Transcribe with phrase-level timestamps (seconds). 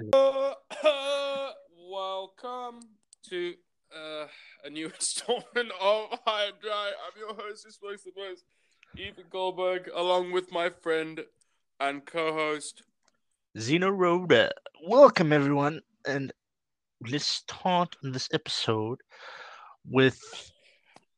[0.00, 1.50] Uh,
[1.90, 2.80] welcome
[3.28, 3.54] to
[3.94, 4.26] uh,
[4.64, 6.92] a new installment of High and Dry.
[7.04, 8.44] I'm your host, this was the most,
[8.96, 11.20] Ethan Goldberg, along with my friend
[11.80, 12.82] and co-host.
[13.58, 14.50] Zeno Rhoda.
[14.86, 15.82] Welcome, everyone.
[16.06, 16.32] And
[17.06, 19.00] let's start this episode
[19.86, 20.18] with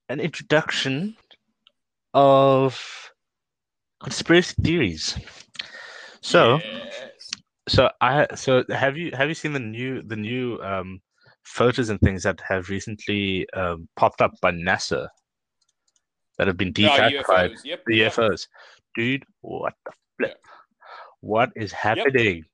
[0.08, 1.16] an introduction
[2.14, 3.12] of
[4.02, 5.16] conspiracy theories.
[6.21, 6.91] So, Yes.
[7.68, 11.00] So I so have you have you seen the new the new um
[11.44, 15.08] photos and things that have recently um, popped up by NASA
[16.38, 17.22] that have been declassified?
[17.25, 17.64] UFOs.
[17.64, 17.82] Yep.
[17.86, 18.12] the yep.
[18.12, 18.46] UFOs.
[18.94, 20.38] Dude, what the flip?
[21.21, 22.44] What is happening?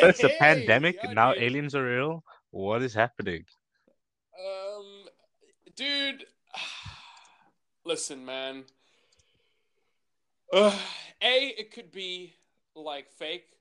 [0.00, 1.42] First the Hey, pandemic, yeah, now dude.
[1.42, 2.24] aliens are real.
[2.50, 3.44] What is happening?
[4.38, 5.04] Um,
[5.74, 6.24] dude,
[7.84, 8.64] listen, man.
[10.52, 10.76] Uh,
[11.22, 12.34] A, it could be
[12.76, 13.57] like fake.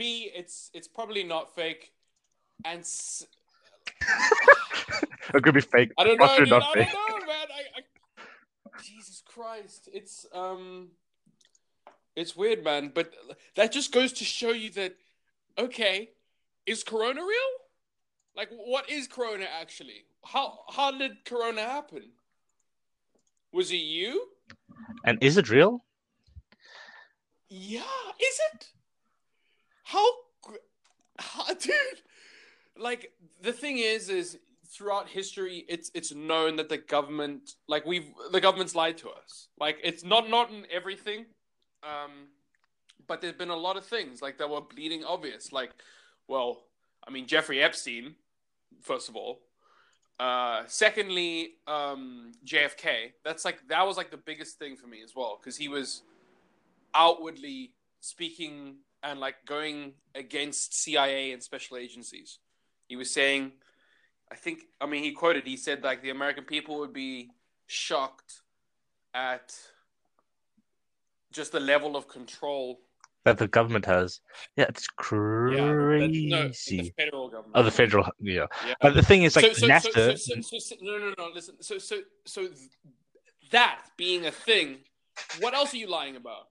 [0.00, 1.92] B, it's it's probably not fake.
[2.64, 3.26] And s-
[5.34, 5.90] It could be fake.
[5.98, 6.48] I don't know, dude.
[6.48, 6.88] not I fake.
[6.92, 7.46] don't know, man.
[7.54, 7.82] I, I,
[8.82, 10.88] Jesus Christ, it's um,
[12.16, 12.90] it's weird, man.
[12.94, 13.12] But
[13.56, 14.96] that just goes to show you that
[15.58, 16.10] okay,
[16.66, 17.50] is Corona real?
[18.34, 20.06] Like, what is Corona actually?
[20.24, 22.04] How how did Corona happen?
[23.52, 24.28] Was it you?
[25.04, 25.84] And is it real?
[27.48, 27.82] Yeah,
[28.28, 28.68] is it?
[29.90, 30.06] How,
[31.18, 31.74] how, dude?
[32.78, 34.38] Like the thing is, is
[34.68, 39.48] throughout history, it's it's known that the government, like we've the government's lied to us.
[39.58, 41.26] Like it's not not in everything,
[41.82, 42.28] um,
[43.08, 45.52] but there's been a lot of things like that were bleeding obvious.
[45.52, 45.70] Like,
[46.28, 46.62] well,
[47.06, 48.14] I mean Jeffrey Epstein,
[48.82, 49.40] first of all.
[50.20, 53.12] Uh, secondly, um, JFK.
[53.24, 56.02] That's like that was like the biggest thing for me as well because he was
[56.94, 62.38] outwardly speaking and like going against CIA and special agencies.
[62.88, 63.52] He was saying,
[64.30, 67.30] I think, I mean, he quoted, he said, like, the American people would be
[67.66, 68.42] shocked
[69.12, 69.54] at
[71.32, 72.80] just the level of control.
[73.24, 74.20] That the government has.
[74.56, 76.28] Yeah, it's crazy.
[76.28, 77.52] no, the federal government.
[77.54, 78.08] oh, the federal.
[78.18, 78.46] Yeah.
[78.66, 78.74] Yeah.
[78.80, 79.92] But the thing is, like, so, so, NASA.
[79.92, 81.28] So, so, so, so, so, no, no, no.
[81.34, 81.56] Listen.
[81.60, 82.58] So, so, so th-
[83.50, 84.78] that being a thing,
[85.40, 86.48] what else are you lying about?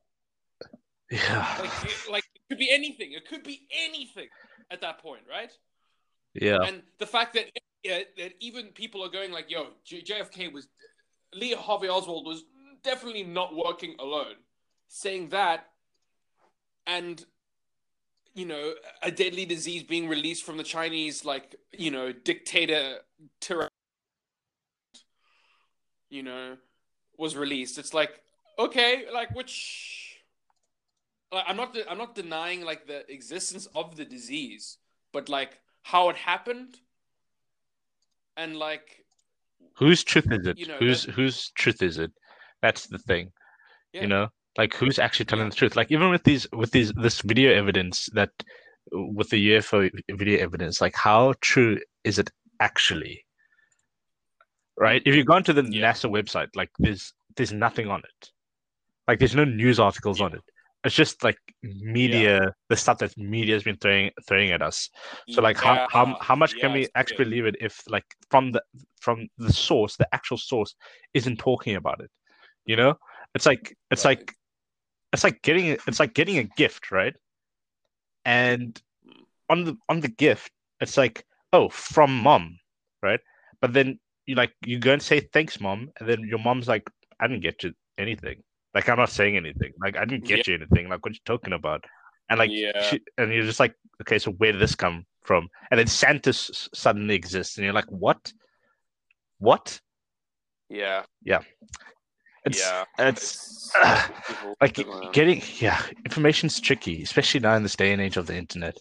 [1.10, 1.58] yeah.
[1.60, 3.14] Like, like could be anything.
[3.14, 4.28] It could be anything
[4.72, 5.52] at that point, right?
[6.34, 6.60] Yeah.
[6.64, 7.46] And the fact that
[7.84, 10.68] yeah, that even people are going like, "Yo, J- JFK was
[11.34, 12.44] Lee Harvey Oswald was
[12.84, 14.36] definitely not working alone,"
[14.88, 15.70] saying that,
[16.86, 17.24] and
[18.34, 23.00] you know, a deadly disease being released from the Chinese, like you know, dictator
[23.42, 23.70] tyrann,
[26.10, 26.58] you know,
[27.18, 27.78] was released.
[27.78, 28.22] It's like
[28.58, 30.09] okay, like which.
[31.32, 31.78] I'm not.
[31.90, 34.78] I'm not denying like the existence of the disease,
[35.14, 36.78] but like how it happened,
[38.38, 39.06] and like
[39.76, 40.58] Whose truth is it?
[40.58, 42.12] you know, whose whose truth is it?
[42.62, 43.32] That's the thing.
[43.94, 44.02] Yeah.
[44.02, 45.50] You know, like who's actually telling Yeah.
[45.52, 45.76] the truth?
[45.76, 48.32] Like even with these with these this video evidence that
[48.92, 53.24] with the UFO video evidence, like how true is it actually?
[54.78, 55.02] Right?
[55.06, 55.92] If you go onto the Yeah.
[55.94, 58.32] NASA website, like there's there's nothing on it.
[59.08, 60.42] Like there's no news articles on it.
[60.84, 64.90] It's just like media, the stuff that media has been throwing throwing at us.
[65.28, 68.62] So like how how how much can we actually believe it if like from the
[69.02, 70.76] from the source, the actual source
[71.14, 72.10] isn't talking about it?
[72.66, 72.96] You know?
[73.36, 74.18] It's like it's Right.
[74.20, 74.34] like
[75.14, 77.14] it's like getting it's like getting a gift, right?
[78.26, 78.80] And
[79.50, 82.58] on the on the gift, it's like, oh, from mom,
[83.02, 83.20] right?
[83.62, 86.90] But then you like you go and say thanks, mom, and then your mom's like,
[87.20, 88.44] I didn't get you anything.
[88.74, 89.74] Like I'm not saying anything.
[89.82, 90.90] Like I didn't get you anything.
[90.90, 91.84] Like what you talking about?
[92.30, 92.82] And like Yeah.
[92.84, 95.48] she, and you're just like, okay, so where did this come from?
[95.72, 98.32] And then Santa s- suddenly exists, and you're like, what?
[99.40, 99.80] What?
[100.70, 101.04] Yeah,
[102.46, 102.84] It's yeah.
[103.00, 103.72] it's
[104.28, 104.78] people- like
[105.14, 108.78] getting yeah, information's tricky, especially now in this day and age of the internet.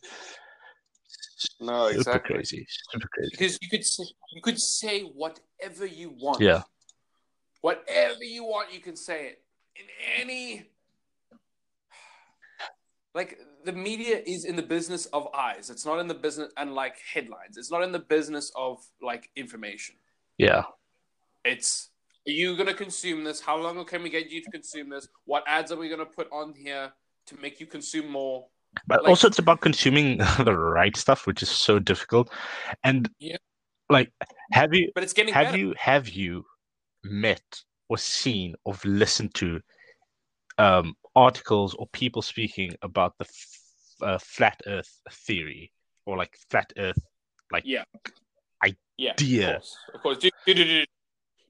[1.60, 2.02] No, exactly.
[2.12, 3.30] Super crazy, super crazy.
[3.30, 6.40] because you could say, you could say whatever you want.
[6.40, 6.62] Yeah.
[7.62, 9.42] Whatever you want, you can say it
[9.78, 9.86] in
[10.20, 10.66] any.
[13.14, 15.70] Like the media is in the business of eyes.
[15.70, 17.56] It's not in the business and like headlines.
[17.56, 19.96] It's not in the business of like information.
[20.36, 20.62] Yeah,
[21.44, 21.90] It's
[22.28, 23.40] are you gonna consume this?
[23.40, 25.08] How long can we get you to consume this?
[25.24, 26.92] What ads are we gonna put on here
[27.26, 28.46] to make you consume more?
[28.86, 32.30] but Like- also it's about consuming the right stuff, which is so difficult.
[32.84, 33.38] And Yeah.
[33.90, 34.12] like,
[34.52, 35.58] have you But it's getting have better.
[35.58, 36.44] you have you
[37.02, 39.60] met or seen or listened to
[40.58, 45.72] um, articles or people speaking about the f- uh, flat Earth theory
[46.06, 46.98] or like flat Earth,
[47.52, 47.84] like Yeah.
[48.62, 49.12] I- yeah.
[49.12, 50.18] Of course, of course.
[50.18, 50.88] Dude, dude, dude, dude,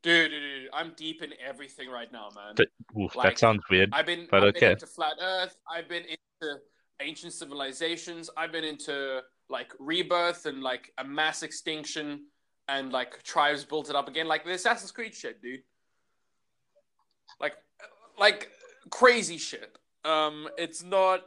[0.02, 2.55] dude, dude, dude, I'm deep in everything right now, man.
[2.56, 2.69] Th-
[3.00, 3.91] oof, Like, that sounds weird.
[3.93, 5.56] I've been, But I've been into flat Earth.
[5.70, 6.58] I've been into
[7.00, 8.29] ancient civilizations.
[8.37, 12.26] I've been into like rebirth and like a mass extinction
[12.69, 15.61] and like tribes built it up again, like the Assassin's Creed shit, dude.
[17.40, 17.56] Like,
[18.19, 18.50] like
[18.90, 19.76] crazy shit.
[20.05, 21.23] Um, it's not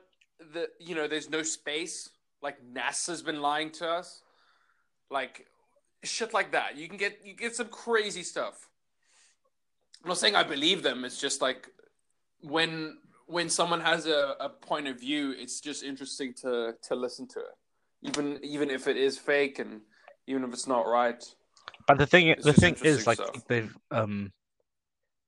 [0.54, 2.10] the you know, there's no space.
[2.42, 4.24] Like NASA's been lying to us.
[5.10, 5.46] Like
[6.04, 6.78] shit like that.
[6.78, 8.68] You can get you get some crazy stuff.
[10.04, 11.06] I'm not saying I believe them.
[11.06, 11.68] It's just like
[12.42, 12.98] when
[13.28, 17.40] when someone has a, a point of view, it's just interesting to to listen to
[17.40, 17.56] it,
[18.02, 19.82] even even if it is fake and
[20.28, 21.24] even if it's not right.
[21.88, 23.48] But the thing, the thing is, like stuff.
[23.48, 24.32] they've um,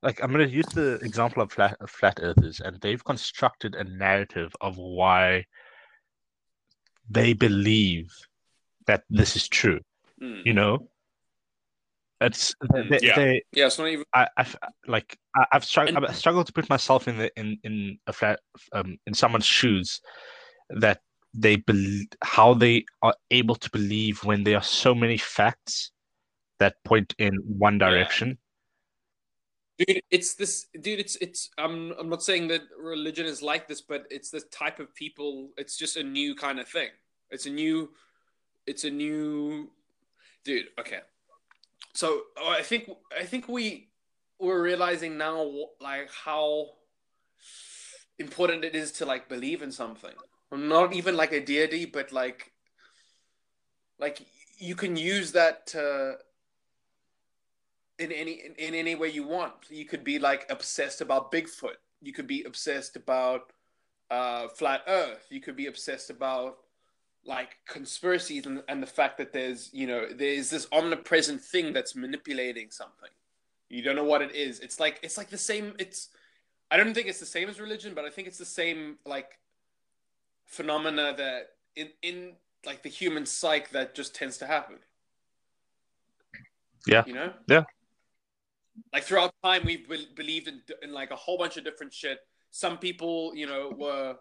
[0.03, 4.51] like I'm gonna use the example of flat flat earthers, and they've constructed a narrative
[4.61, 5.45] of why
[7.09, 8.11] they believe
[8.85, 9.79] that this is true.
[10.21, 10.45] Mm.
[10.45, 10.89] You know,
[12.21, 13.15] it's they, they, Yeah.
[13.15, 14.05] they Yeah, it's not even.
[14.13, 14.55] I, I've
[14.88, 15.95] like I, I've struggled.
[15.97, 18.39] And- I've struggled to put myself in the in in a flat
[18.73, 20.01] um in someone's shoes
[20.69, 21.00] that
[21.33, 25.91] they believe how they are able to believe when there are so many facts
[26.59, 28.35] that point in one Yeah.
[29.78, 33.81] Dude it's this dude it's it's i'm i'm not saying that religion is like this
[33.81, 36.90] but it's the type of people it's just a new kind of thing.
[37.31, 37.90] It's a new
[38.68, 39.72] it's a new
[40.46, 41.00] dude okay.
[41.94, 43.90] So uh, i think i think we
[44.40, 45.50] we're realizing now
[45.81, 46.70] like how
[48.20, 50.14] important it is to like believe in something.
[50.52, 52.52] Not even like a deity but like
[54.00, 54.25] like
[54.58, 56.18] you can use that to
[58.00, 59.54] in any in, in any way you want.
[59.69, 61.78] You could be like obsessed about Bigfoot.
[62.01, 63.54] You could be obsessed about
[64.12, 65.28] uh, flat Earth.
[65.30, 66.57] You could be obsessed about
[67.25, 71.95] like conspiracies and, and the fact that there's you know there's this omnipresent thing that's
[71.95, 73.10] manipulating something.
[73.69, 74.60] You don't know what it is.
[74.60, 75.74] It's like it's like the same.
[75.80, 76.10] It's
[76.69, 79.39] I don't think it's the same as religion, but I think it's the same like
[80.46, 82.34] phenomena that in in
[82.66, 84.78] like the human psyche that just tends to happen.
[86.86, 87.04] Yeah.
[87.06, 87.34] You know.
[87.48, 87.63] Yeah.
[88.92, 92.20] Like throughout time, we've be- believed in, in like a whole bunch of different shit.
[92.52, 94.18] Some people, you know, were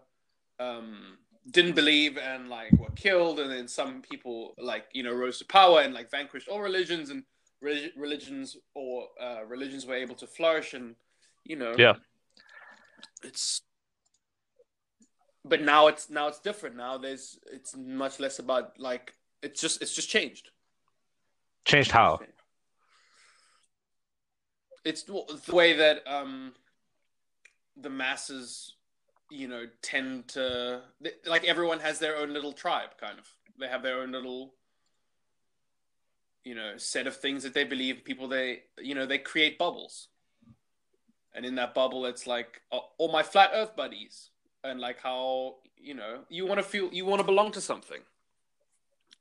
[0.59, 1.17] um
[1.51, 5.45] didn't believe and like were killed, and then some people like you know rose to
[5.45, 7.23] power and like vanquished all religions, and
[7.61, 10.95] relig- religions or uh, religions were able to flourish, and
[11.43, 11.95] you know, Yeah.
[13.23, 13.61] it's.
[15.45, 16.77] But now it's now it's different.
[16.77, 20.49] Now there's it's much less about like it's just it's just changed.
[21.65, 22.19] Changed how?
[24.85, 26.53] It's the way that um,
[27.77, 28.73] the masses,
[29.31, 30.81] you know, tend to
[31.25, 33.27] like everyone has their own little tribe, kind of.
[33.59, 34.53] They have their own little,
[36.43, 38.03] you know, set of things that they believe.
[38.03, 40.09] People they, you know, they create bubbles,
[41.33, 44.31] and in that bubble, it's like all my flat Earth buddies,
[44.63, 48.01] and like how you know you want to feel you want to belong to something.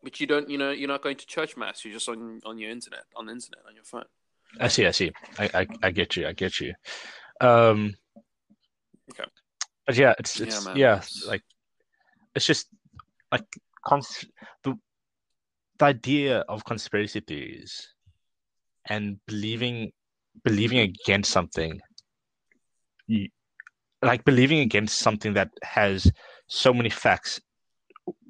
[0.02, 1.84] But you don't, you know, you're not going to church mass.
[1.84, 4.06] You're just on on your internet, on the internet, on your phone.
[4.60, 4.86] I see.
[4.86, 5.12] I see.
[5.38, 6.26] I, I I get you.
[6.26, 6.74] I get you.
[7.40, 7.94] Um.
[9.10, 9.24] Okay.
[9.86, 11.42] But yeah, it's it's man, yeah, like
[12.34, 12.68] it's just
[13.30, 13.44] like
[13.84, 14.24] cons-
[14.62, 14.74] the
[15.78, 17.88] the idea of conspiracy theories
[18.88, 19.92] and believing
[20.44, 21.80] believing against something
[24.02, 26.10] like believing against something that has
[26.46, 27.40] so many facts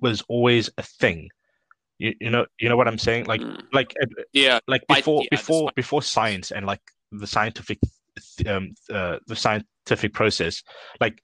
[0.00, 1.28] was always a thing
[2.04, 3.62] you, you know you know what i'm saying like Mm.
[3.78, 6.84] like uh, Yeah, like I- before yeah, before before science and like
[7.22, 7.78] the scientific
[8.52, 8.64] um
[8.98, 10.54] uh, the scientific process
[11.04, 11.16] like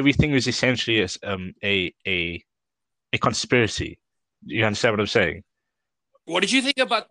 [0.00, 1.74] everything was essentially as um a
[2.16, 2.42] a
[3.12, 3.98] a conspiracy
[4.44, 5.36] you understand what i'm saying
[6.32, 7.04] What did you think about?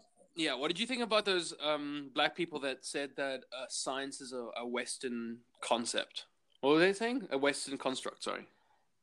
[0.45, 4.15] Yeah, what did you think about those um, black people that said that uh, science
[4.25, 6.15] is a, a Western concept?
[6.61, 7.27] What were they saying?
[7.35, 8.19] A Western construct.
[8.23, 8.45] Sorry.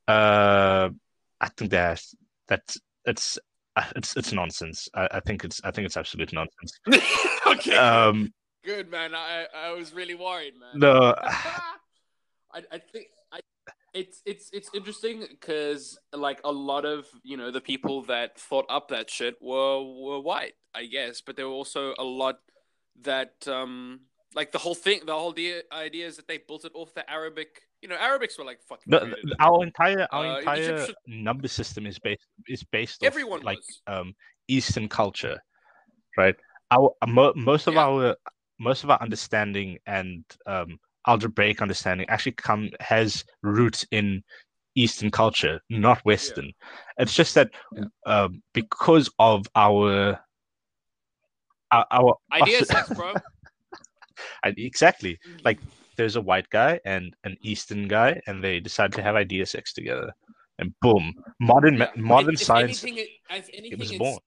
[0.08, 0.88] uh
[1.46, 2.04] i think that's
[2.48, 2.72] that's
[3.04, 3.38] it's
[3.96, 6.80] it's it's nonsense I, I think it's i think it's absolute nonsense
[7.46, 7.76] okay.
[7.76, 8.32] um
[8.66, 9.14] Good man.
[9.14, 10.80] I I was really worried, man.
[10.80, 13.38] no I, I think I,
[13.94, 18.66] it's it's it's interesting because like a lot of you know the people that thought
[18.68, 22.40] up that shit were were white, I guess, but there were also a lot
[23.02, 24.00] that um
[24.34, 27.08] like the whole thing, the whole idea, idea is that they built it off the
[27.08, 27.62] Arabic.
[27.86, 28.92] You know, Arabics were like fucking.
[28.92, 29.36] it.
[29.38, 33.62] our entire our Uh, entire Egyptian- number system is based is based off Everyone like
[33.86, 34.12] um
[34.48, 35.40] eastern culture
[36.16, 36.34] right
[36.72, 37.86] our mo- most of Yeah.
[37.86, 38.16] our
[38.58, 44.24] most of our understanding and um algebraic understanding actually come has roots in
[44.74, 46.52] Eastern culture, not Western.
[46.98, 47.84] It's just that Yeah.
[48.04, 50.18] um, because of our
[51.70, 53.14] our, our Idea sex, bro.
[54.44, 55.60] Exactly like
[55.96, 59.72] there's a white guy and an Eastern guy, and they decide to have idea sex
[59.72, 60.12] together,
[60.58, 61.90] and boom, modern Yeah.
[61.96, 64.18] modern If- if science anything, if anything, it was born.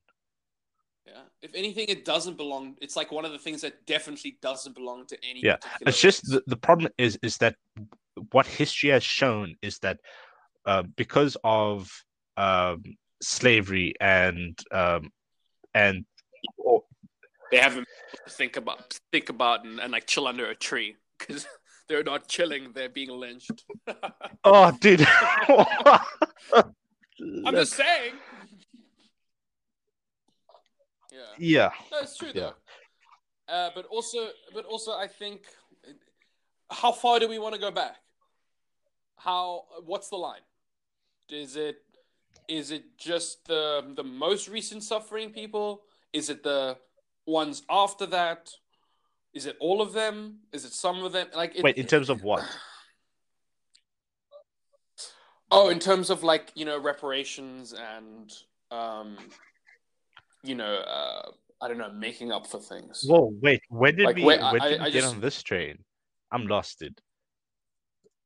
[1.05, 1.23] Yeah.
[1.41, 2.75] If anything, it doesn't belong.
[2.81, 5.41] It's like one of the things that definitely doesn't belong to any.
[5.41, 7.55] Yeah, It's just the, the problem is is that
[8.31, 9.99] what history has shown is that
[10.65, 11.89] uh, because of
[12.37, 12.83] um,
[13.21, 15.11] slavery and um,
[15.73, 16.05] and
[16.57, 16.83] or,
[17.51, 17.87] they haven't
[18.29, 21.47] think about think about and, and like chill under a tree because
[21.89, 22.71] they're not chilling.
[22.73, 23.65] They're being lynched.
[24.43, 25.05] oh, dude.
[27.45, 28.13] I'm just saying.
[31.11, 31.19] Yeah.
[31.37, 32.51] yeah, No, it's true Yeah.
[32.51, 33.53] though.
[33.53, 35.41] Uh, but also, but also, I think,
[36.69, 37.95] how far do we want to go back?
[39.17, 39.65] How?
[39.85, 40.41] What's the line?
[41.29, 41.81] Is it?
[42.47, 45.81] Is it just the the most recent suffering people?
[46.13, 46.77] Is it the
[47.25, 48.51] ones after that?
[49.39, 50.39] Is it all of them?
[50.51, 51.27] Is it some of them?
[51.33, 52.43] Like, it, Wait, in terms of what?
[55.51, 58.31] Oh, in terms of like you know reparations and
[58.69, 59.17] um,
[60.43, 63.03] you know, uh, I don't know, making up for things.
[63.07, 63.61] Whoa, wait.
[63.69, 64.25] When did Like, we?
[64.25, 65.79] wait, when I- did I we get just- on this train?
[66.31, 67.01] I'm lost, dude.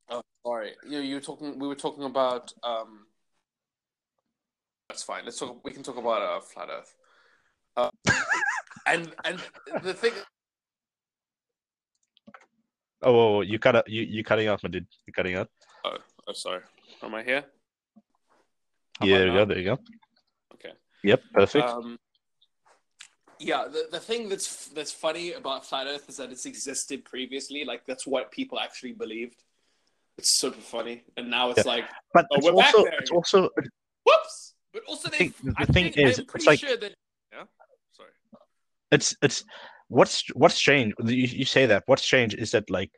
[0.10, 0.74] Oh, sorry.
[0.86, 1.58] You you were talking.
[1.60, 2.52] We were talking about.
[2.62, 3.06] Um,
[4.90, 5.24] that's fine.
[5.24, 5.64] Let's talk.
[5.64, 6.94] We can talk about uh, flat Earth.
[7.78, 7.90] Uh,
[8.86, 9.40] and and
[9.82, 10.12] the thing.
[13.04, 13.90] Oh, whoa, whoa, you cut out.
[13.90, 14.88] You you cutting out, my dude.
[15.06, 15.50] You're cutting out.
[15.86, 16.62] Oh, oh, sorry.
[17.02, 17.44] Am I here?
[19.00, 19.46] How Yeah, about there you go.
[19.46, 19.78] There you go.
[20.56, 20.74] Okay.
[21.04, 21.68] Yep, perfect.
[21.70, 22.00] Um,
[23.40, 27.66] yeah, the, the thing that's that's funny about flat Earth is that it's existed previously.
[27.66, 29.44] Like that's what people actually believed.
[30.18, 33.12] It's super funny, and now it's like, but oh, it's we're back also there it's
[33.12, 33.50] also
[34.06, 34.54] whoops.
[34.72, 35.18] But also, they.
[35.18, 36.94] think- the I thing think, is, I'm it's pretty like- sure that.
[37.34, 37.44] Yeah.
[37.92, 38.10] Sorry.
[38.92, 39.44] it's it's
[39.94, 42.92] what's what's strange you, you say that what's strange is that like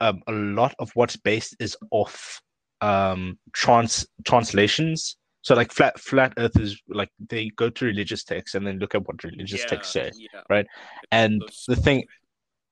[0.00, 2.40] um a lot of what's based is off
[2.80, 8.54] um trans translations so like flat flat earth is like they go to religious texts
[8.54, 10.42] and then look at what religious texts say Yeah.
[10.48, 10.66] right?
[11.10, 12.04] and the thing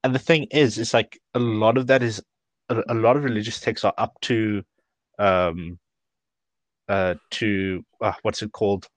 [0.02, 2.22] and the thing is it's like a lot of that is
[2.70, 4.62] a, a lot of religious texts are up to
[5.18, 5.78] um
[6.88, 8.88] uh to uh, what's it called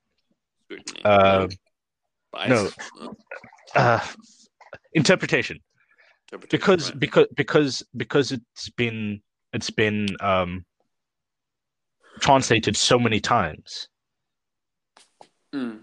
[2.32, 2.50] Bias?
[2.50, 2.70] no.
[3.00, 3.16] No.
[3.76, 4.00] uh
[4.96, 5.60] interpretation.
[6.32, 7.00] Interpretation, because right.
[7.00, 9.22] because because because it's been
[9.54, 10.66] it's been um
[12.20, 13.88] translated so many times.
[15.54, 15.80] Mm.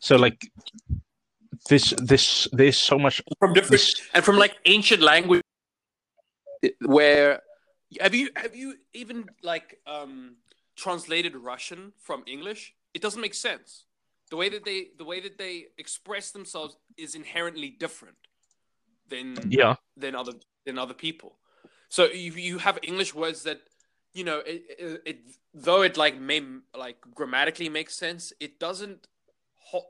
[0.00, 0.50] so like
[1.68, 5.42] this this there's so much from different this, and from like ancient language
[6.84, 7.40] where
[8.00, 10.36] have you have you even like um
[10.74, 12.74] translated russian from english?
[12.92, 13.84] It doesn't make sense
[14.30, 18.16] the way that they the way that they express themselves is inherently different
[19.08, 19.76] than yeah.
[19.96, 20.32] than other
[20.64, 21.36] than other people.
[21.88, 23.60] So you, you have english words that
[24.12, 25.18] you know it, it, it
[25.54, 26.42] though it like may
[26.76, 29.06] like grammatically makes sense it doesn't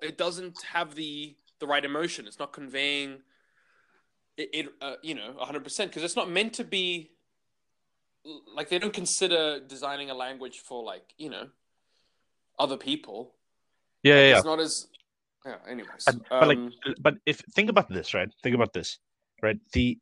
[0.02, 2.26] it doesn't have the the right emotion.
[2.26, 3.19] It's not conveying
[4.37, 7.11] it, it uh, you know 100% because it's not meant to be
[8.55, 11.49] like they don't consider designing a language for like you know
[12.59, 13.35] other people
[14.08, 14.75] yeah yeah, it's not as
[15.44, 16.72] yeah anyways But, but like um,
[17.06, 18.30] but if think about this right?
[18.42, 18.98] Think about this
[19.42, 19.58] right?
[19.72, 19.98] The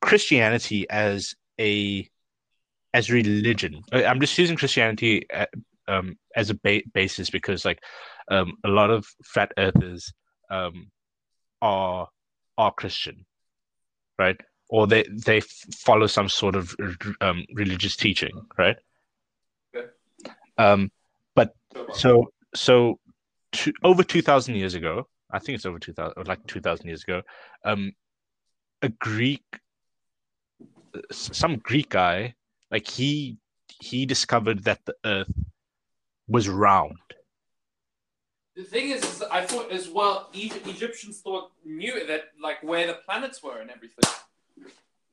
[0.00, 2.08] christianity as a
[2.94, 5.44] as religion i'm just using christianity uh,
[5.88, 7.80] um as a ba- basis because like
[8.30, 10.12] um a lot of flat earthers
[10.50, 10.90] um
[11.60, 12.08] are
[12.56, 13.26] are christian
[14.18, 14.40] right?
[14.68, 15.40] Or they they
[15.86, 16.74] follow some sort of
[17.20, 18.76] um religious teaching right?
[19.74, 19.88] Okay.
[20.58, 20.90] um
[21.34, 21.54] but
[21.92, 22.98] so so
[23.52, 27.22] two, over 2000 years ago i think it's over 2000 or like 2000 years ago
[27.64, 27.92] um
[28.82, 29.44] a greek
[31.10, 32.34] some greek guy
[32.70, 33.38] like he
[33.80, 35.32] he discovered that the earth
[36.28, 36.96] was round
[38.56, 42.86] The thing is, is I thought as well, Egypt, Egyptians thought knew that like where
[42.86, 44.10] the planets were and everything.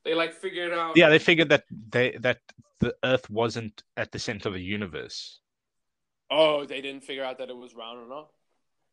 [0.04, 0.96] They like figured out.
[0.96, 1.64] yeah they figured that
[1.94, 2.40] they that
[2.80, 5.40] the earth wasn't at the center of the universe
[6.30, 8.28] Oh, they didn't figure out that it was round or not.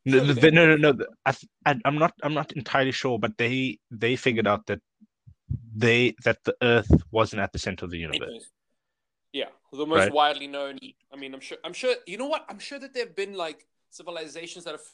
[0.06, 1.34] no the- they no no no I,
[1.65, 4.80] I, I'm not i'm not entirely sure but they they figured out that
[5.75, 8.51] they that the earth wasn't at the center of the universe
[9.34, 10.13] Yeah, the most Right.
[10.13, 10.80] widely known.
[11.13, 11.58] I mean, I'm sure.
[11.65, 11.94] I'm sure.
[12.08, 12.46] You know what?
[12.48, 14.88] I'm sure that there've been like civilizations that have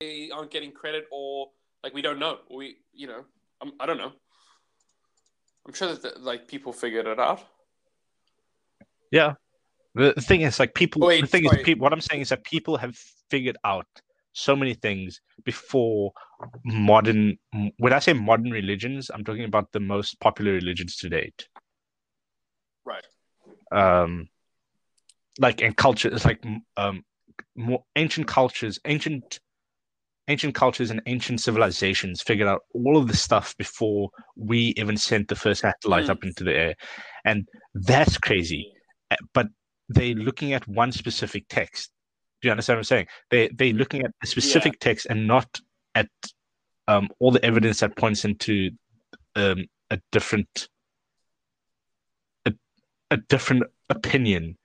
[0.00, 1.48] they aren't getting credit or
[1.82, 2.34] like we don't know.
[2.50, 3.24] We, you know,
[3.62, 4.12] I'm, I don't know.
[5.66, 7.40] I'm sure that like people figured it out.
[9.10, 9.34] Yeah.
[9.94, 11.06] The, thing is, like people.
[11.06, 11.58] Wait, the thing sorry.
[11.60, 11.82] is, people.
[11.82, 12.96] What I'm saying is that people have
[13.30, 13.86] figured out
[14.32, 16.12] so many things before
[16.64, 17.36] modern.
[17.78, 21.46] When I say modern religions, I'm talking about the most popular religions to date.
[22.84, 23.04] Right.
[23.70, 24.28] Um,
[25.38, 26.08] like and culture.
[26.08, 26.42] It's like
[26.76, 27.04] um,
[27.54, 29.40] more ancient cultures, ancient,
[30.28, 35.28] ancient cultures, and ancient civilizations figured out all of this stuff before we even sent
[35.28, 36.10] the first satellite Mm.
[36.10, 36.74] up into the air,
[37.26, 38.72] and that's crazy.
[39.10, 39.48] Uh, But
[39.94, 41.90] they're looking at one specific text.
[42.40, 43.06] Do you understand what I'm saying?
[43.30, 45.60] They they're looking at a specific text and not
[45.94, 46.08] at
[46.88, 48.70] um, all the evidence that points into
[49.36, 50.68] um, a different
[52.46, 52.52] a,
[53.10, 54.58] a different opinion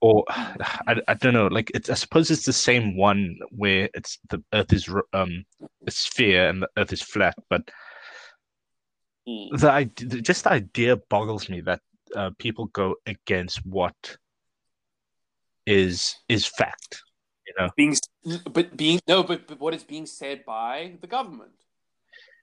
[0.00, 4.18] or I, I don't know like it's I suppose it's the same one where it's
[4.30, 5.44] the earth is um
[5.86, 7.70] a sphere and the earth is flat but
[9.26, 9.58] Mm.
[9.58, 11.80] the idea, just the idea boggles me that
[12.14, 14.16] uh, people go against what
[15.66, 17.02] is is fact
[17.46, 17.96] you know Being,
[18.52, 21.52] but being no, but, but what is being said by the government,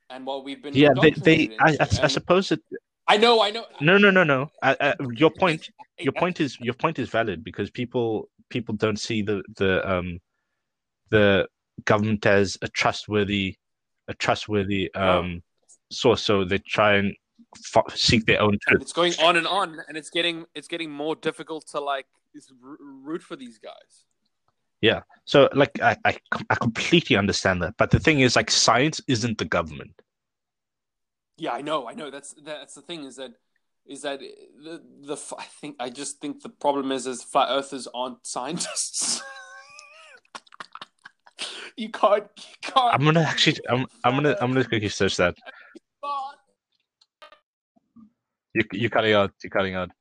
[0.10, 1.88] and what we've been yeah they, they I, I.
[2.04, 2.62] I suppose that
[3.08, 3.66] I know, I know.
[3.82, 7.44] no no no no I, I, your point your point is your point is valid
[7.44, 10.20] because people people don't see the the um
[11.10, 11.48] the
[11.86, 13.56] government as a trustworthy
[14.08, 15.42] a trustworthy um
[15.92, 17.14] source so they try and
[17.58, 20.92] fo- seek their own truth It's going on and on, and it's getting it's getting
[20.92, 24.06] more difficult to like is root for these guys.
[24.82, 26.18] Yeah, so like I, I
[26.50, 29.94] I completely understand that but the thing is like science isn't the government
[31.38, 32.10] Yeah, I know, I know.
[32.10, 33.32] That's that's the thing is that
[33.86, 37.50] is that the the f- I think I just think the problem is is flat
[37.50, 39.22] earthers aren't scientists.
[41.78, 42.94] you can't, you can't.
[42.94, 45.36] i'm gonna actually i'm, I'm gonna i'm gonna quickly search that.
[48.54, 49.92] You, you're cutting out you're cutting out.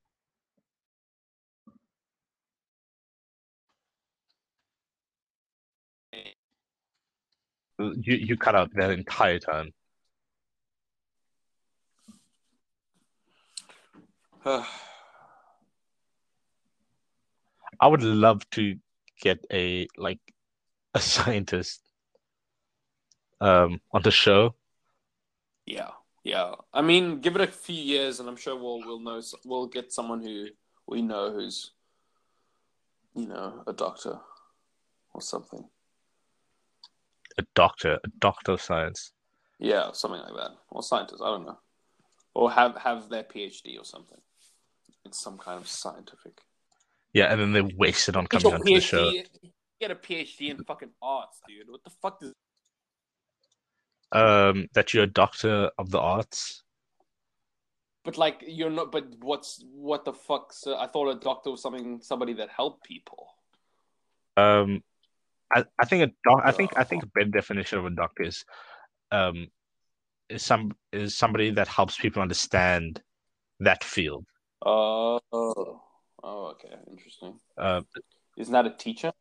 [7.79, 9.72] You you cut out that entire time.
[17.81, 18.77] I would love to
[19.20, 20.20] get a like
[20.94, 21.83] a scientist
[23.40, 24.55] um on the show.
[25.66, 25.90] Yeah,
[26.31, 26.55] yeah.
[26.73, 29.93] I mean, give it a few years, and I'm sure we'll we'll know we'll get
[29.93, 30.47] someone who
[30.87, 31.73] we know who's,
[33.16, 34.21] you know, a doctor
[35.12, 35.64] or something.
[37.37, 39.12] A doctor, a doctor of science.
[39.59, 41.21] Yeah, something like that, or scientist.
[41.21, 41.59] I don't know,
[42.33, 44.21] or have have their PhD or something.
[45.05, 46.43] in some kind of scientific.
[47.12, 49.12] Yeah, and then they waste it on coming your onto the show.
[49.81, 51.69] Get a PhD in fucking arts, dude.
[51.69, 52.35] What the fuck does?
[54.12, 56.64] Um, that you're a doctor of the arts.
[58.05, 58.90] But like, you're not.
[58.90, 60.53] But what's what the fuck?
[60.53, 63.29] So I thought a doctor was something somebody that helped people.
[64.37, 64.83] Um,
[65.53, 68.23] I, I think a doc, I think I think a better definition of a doctor
[68.23, 68.44] is,
[69.12, 69.49] um,
[70.29, 73.03] is some is somebody that helps people understand
[73.61, 74.25] that field.
[74.64, 75.83] Uh, oh,
[76.23, 77.38] oh, okay, interesting.
[77.59, 77.83] Uh,
[78.37, 79.12] Isn't that a teacher?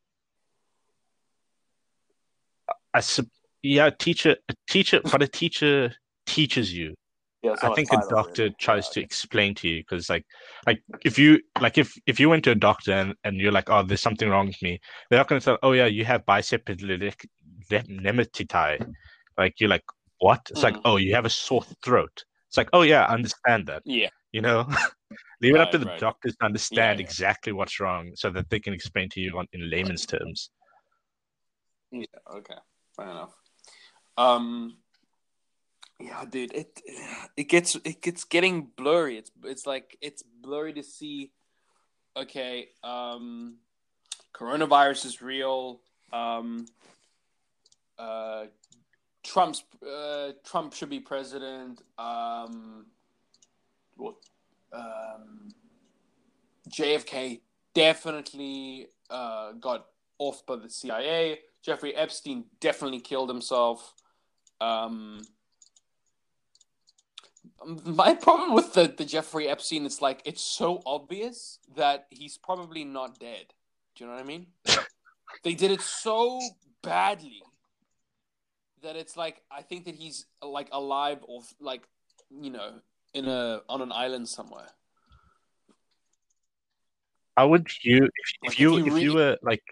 [2.93, 3.27] I sup-
[3.61, 5.93] yeah, a teacher, a teacher, but a teacher
[6.25, 6.95] teaches you.
[7.41, 8.55] Yeah, I think a doctor really.
[8.59, 10.25] tries Yeah, to explain to you because like
[10.67, 13.69] like if you like if if you went to a doctor and, and you're like
[13.69, 16.25] oh there's something wrong with me they're not going to say oh yeah you have
[16.25, 18.85] bicep nematitae
[19.37, 19.85] like you're like
[20.17, 20.81] what it's like Mhm.
[20.83, 24.41] oh you have a sore throat it's like oh yeah I understand that Yeah, you
[24.41, 24.67] know
[25.41, 25.99] leave it up to the right.
[25.99, 27.05] doctors to understand yeah.
[27.05, 30.49] exactly what's wrong so that they can explain to you on, in layman's terms
[31.91, 32.05] yeah.
[32.35, 32.55] Okay,
[32.95, 33.33] fair enough.
[34.19, 34.75] Um,
[35.97, 36.81] yeah, dude, it
[37.37, 39.17] it gets it gets getting blurry.
[39.17, 41.31] It's it's like it's blurry to see.
[42.17, 43.55] Okay, um,
[44.33, 45.79] coronavirus is real.
[46.11, 46.65] Um,
[47.97, 48.45] uh,
[49.23, 51.81] Trump's uh, Trump should be president.
[51.97, 52.87] Um,
[53.95, 54.15] what?
[54.73, 55.53] Um,
[56.69, 57.39] JFK
[57.73, 59.85] definitely uh, got
[60.17, 61.39] off by the CIA.
[61.61, 63.93] Jeffrey Epstein definitely killed himself.
[64.61, 65.21] Um,
[67.85, 72.83] my problem with the, the Jeffrey Epstein is like it's so obvious that he's probably
[72.83, 73.53] not dead.
[73.95, 74.47] Do you know what I mean?
[75.43, 76.39] they did it so
[76.81, 77.41] badly
[78.81, 81.83] that it's like I think that he's like alive or like
[82.29, 82.79] you know
[83.13, 84.69] in a on an island somewhere.
[87.35, 89.63] how would you if, Like, if if you you if you were like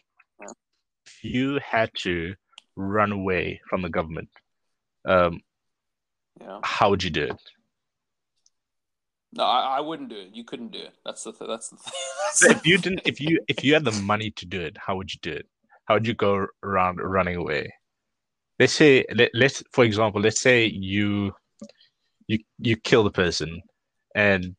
[1.06, 2.36] if you had to
[2.76, 4.30] run away from the government
[5.08, 5.40] um
[6.40, 6.60] Yeah.
[6.64, 7.42] how would you do it
[9.34, 10.30] No, I, I wouldn't do it.
[10.34, 10.94] You couldn't do it.
[11.06, 11.94] That's the th- that's the thing.
[12.26, 14.62] That's So the if you didn't, if you if you had the money to do
[14.62, 15.46] it, how would you do it?
[15.86, 17.74] How would you go around running away?
[18.60, 21.34] Let's say, let, let's for example, let's say you
[22.28, 23.62] you you kill the person,
[24.16, 24.56] and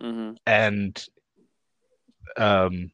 [0.00, 0.36] Mhm.
[0.46, 0.92] and
[2.36, 2.90] um,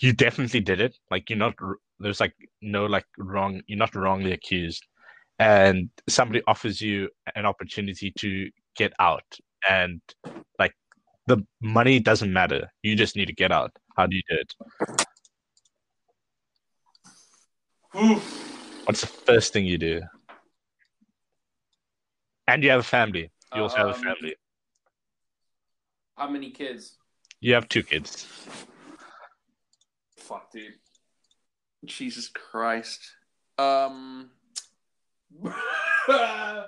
[0.00, 0.96] you definitely did it.
[1.10, 1.54] Like you're not
[1.98, 3.62] there's like no like wrong.
[3.66, 4.82] You're not wrongly accused,
[5.38, 9.24] and somebody offers you an opportunity to get out,
[9.68, 10.00] and
[10.58, 10.74] like
[11.26, 12.70] the money doesn't matter.
[12.82, 13.72] You just need to get out.
[13.96, 14.54] How do you do it?
[17.96, 18.82] Oof.
[18.86, 20.02] What's the first thing you do?
[22.46, 23.30] And you have a family.
[23.54, 24.36] You also have a Um, family.
[26.18, 26.98] How many kids?
[27.40, 28.26] You have two kids.
[30.18, 30.74] Fuck, dude.
[31.84, 33.00] Jesus Christ.
[33.58, 34.30] Um.
[35.42, 36.66] I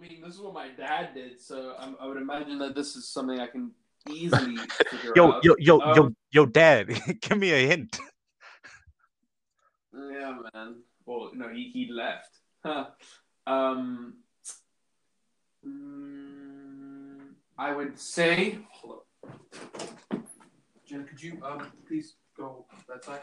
[0.00, 3.08] mean, this is what my dad did, so I'm, I would imagine that this is
[3.08, 3.70] something I can
[4.10, 4.56] easily
[4.90, 5.44] figure Yo, out.
[5.44, 6.88] yo, yo, yo, Um, yo, dad,
[7.20, 7.98] give me a hint.
[9.94, 10.82] Yeah, man.
[11.06, 12.38] Well, no, he he left.
[12.64, 12.86] Huh.
[13.46, 14.14] Um.
[15.66, 18.58] mm, I would say.
[18.72, 19.06] Hold up.
[20.86, 23.20] Jen, could you um please go that side?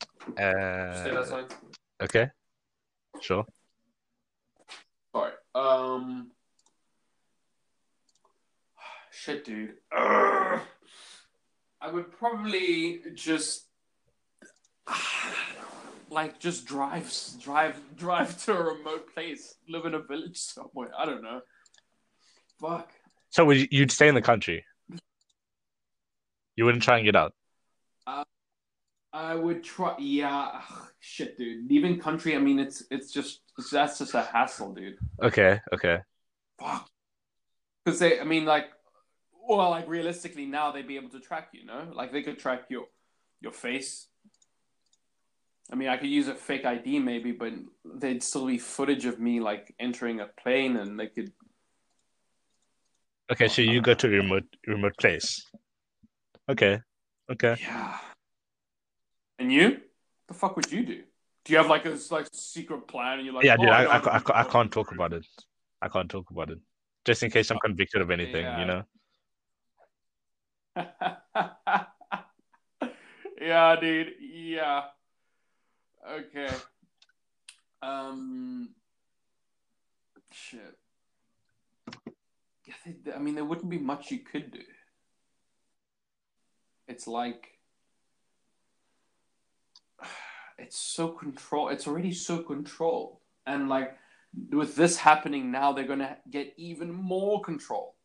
[0.00, 1.54] Stay that Uh, side.
[2.02, 2.28] okay,
[3.20, 3.44] sure.
[5.14, 5.34] All right.
[5.54, 6.30] Um.
[9.12, 9.74] Shit, dude.
[9.96, 10.60] Ugh.
[11.82, 13.66] I would probably just
[16.10, 17.10] like just drive,
[17.40, 20.90] drive, drive to a remote place, live in a village somewhere.
[20.96, 21.40] I don't know.
[22.60, 22.90] Fuck.
[23.30, 24.64] So would you, you'd stay in the country?
[26.56, 27.32] You wouldn't try and get out.
[29.12, 29.96] I would try.
[29.98, 30.50] Yeah.
[30.54, 31.68] Ugh, shit, dude.
[31.68, 32.36] Leaving country.
[32.36, 33.40] I mean, it's it's just
[33.72, 34.98] that's just a hassle, dude.
[35.22, 35.98] Okay, okay.
[36.58, 36.88] Fuck.
[37.84, 38.66] Because they, I mean, like,
[39.48, 42.64] well, like realistically, now they'd be able to track you, know, like they could track
[42.68, 42.84] your
[43.40, 44.06] your face.
[45.72, 47.52] I mean, I could use a fake ID maybe, but
[47.84, 51.32] they'd still be footage of me like entering a plane, and they could.
[53.32, 55.44] Okay, so you go to a remote remote place.
[56.48, 56.80] Okay,
[57.30, 57.56] okay.
[57.60, 57.98] Yeah.
[59.40, 59.70] And you?
[59.70, 59.80] What
[60.28, 61.02] the fuck would you do?
[61.44, 63.18] Do you have like a like secret plan?
[63.18, 65.26] And you're like, Yeah, oh, dude, I, I, I'm I, I can't talk about it.
[65.80, 66.58] I can't talk about it.
[67.06, 68.60] Just in case I'm convicted of anything, Yeah.
[68.60, 68.82] you know?
[73.40, 74.12] yeah, dude.
[74.20, 74.82] Yeah.
[76.08, 76.50] Okay.
[77.82, 78.68] Um.
[80.32, 80.76] Shit.
[83.14, 84.62] I mean, there wouldn't be much you could do.
[86.86, 87.59] It's like
[90.60, 91.68] it's so control.
[91.68, 93.96] It's already so controlled, and like
[94.50, 97.96] with this happening now, they're gonna get even more control.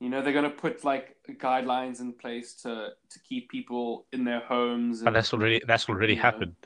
[0.00, 4.40] You know, they're gonna put like guidelines in place to to keep people in their
[4.40, 5.02] homes.
[5.02, 6.22] But that's already that's already Yeah.
[6.22, 6.56] happened.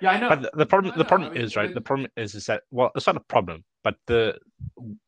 [0.00, 0.28] yeah, I know.
[0.28, 1.74] But the, the problem the problem I mean, is right.
[1.74, 4.38] The problem is is that well, it's not a problem, but the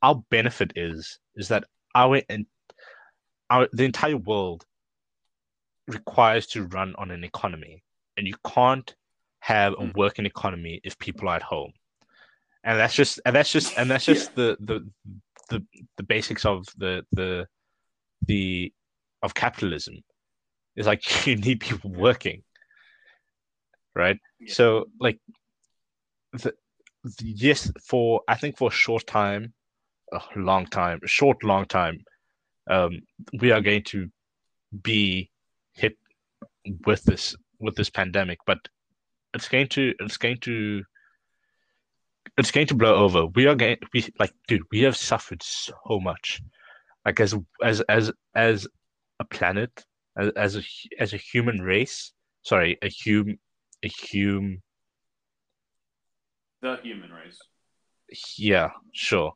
[0.02, 2.46] our benefit is is that our and
[3.50, 4.66] our the entire world
[5.86, 7.82] requires to run on an economy,
[8.16, 8.94] and you can't
[9.40, 9.94] have a Mm.
[9.96, 11.72] working economy if people are at home,
[12.64, 14.88] and that's just and that's just and that's just the the
[15.50, 15.66] the
[15.96, 17.46] the basics of the the
[18.26, 18.72] the
[19.22, 19.96] of capitalism.
[20.76, 22.42] It's like you need people working,
[23.94, 24.18] right?
[24.40, 24.52] Yeah.
[24.54, 25.18] So like
[26.32, 26.54] the,
[27.04, 29.54] the yes for I think for a short time,
[30.12, 32.04] a long time, a short long time,
[32.70, 33.00] um,
[33.40, 34.08] we are going to
[34.82, 35.30] be
[36.86, 38.58] with this with this pandemic, but
[39.34, 40.82] it's going to it's going to
[42.38, 43.26] it's going to blow over.
[43.26, 46.42] We are going we like dude, we have suffered so much.
[47.04, 48.66] Like as as as as
[49.20, 49.84] a planet,
[50.16, 50.62] as, as a
[50.98, 53.38] as a human race, sorry, a hum
[53.82, 54.62] a hum
[56.60, 57.38] the human race.
[58.38, 59.32] yeah, sure.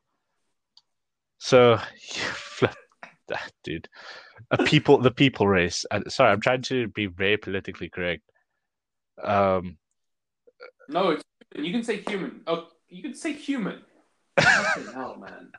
[1.38, 1.78] So
[3.64, 3.88] dude,
[4.50, 5.84] a people the people race.
[6.08, 8.22] Sorry, I'm trying to be very politically correct.
[9.22, 9.78] Um
[10.88, 12.42] No, it's you can say human.
[12.46, 13.82] Oh, you can say human.
[14.38, 15.52] Hell, man.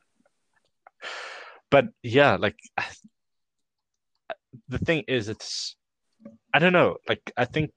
[1.71, 2.57] but yeah, like
[4.69, 5.75] the thing is, it's
[6.53, 6.97] I don't know.
[7.07, 7.71] Like I think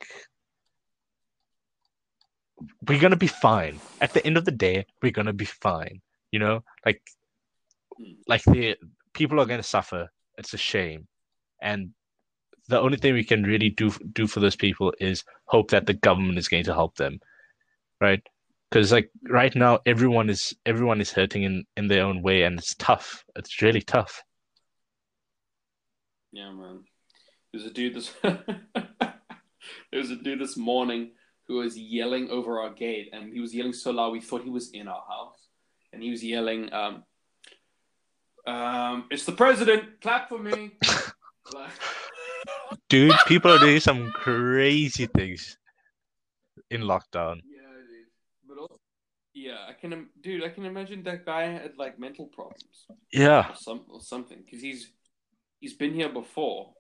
[2.87, 3.81] we're gonna be fine.
[4.01, 6.01] At the end of the day, we're gonna be fine.
[6.33, 7.03] You know, like
[7.99, 8.13] Hmm.
[8.27, 8.77] like the
[9.15, 10.11] people are gonna suffer.
[10.39, 11.07] It's a shame,
[11.63, 11.91] and
[12.69, 15.95] the only thing we can really do do for those people is hope that the
[15.95, 17.21] government is going to help them,
[18.01, 18.23] right?
[18.71, 22.57] because like right now everyone is everyone is hurting in in their own way and
[22.57, 24.23] it's tough it's really tough
[26.33, 26.85] Yeah, man.
[27.53, 28.45] There's a dude this there
[29.93, 31.13] was a dude this morning
[31.49, 34.51] who was yelling over our gate, and he was yelling so loud we thought he
[34.51, 35.49] was in our house,
[35.93, 37.03] and he was yelling, um,
[38.47, 40.01] um, "It's the president!
[40.01, 40.73] Clap for me!"
[42.89, 45.59] Dude people are doing some crazy things
[46.71, 48.07] in lockdown yeah, dude.
[48.49, 48.79] But also,
[49.35, 50.45] yeah, I can, dude.
[50.45, 52.87] I can imagine that guy had like mental problems.
[53.13, 54.93] yeah or some or something because he's
[55.61, 56.73] he's been here before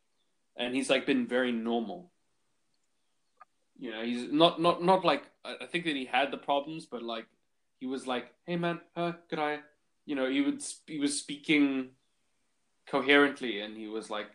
[0.56, 2.10] and he's like been very normal
[3.78, 6.86] you know he's not not not like i I think that he had the problems
[6.86, 7.26] but like
[7.80, 9.60] he was like hey man uh, could i
[10.10, 11.90] you know he would he was speaking
[12.88, 14.26] coherently and he was like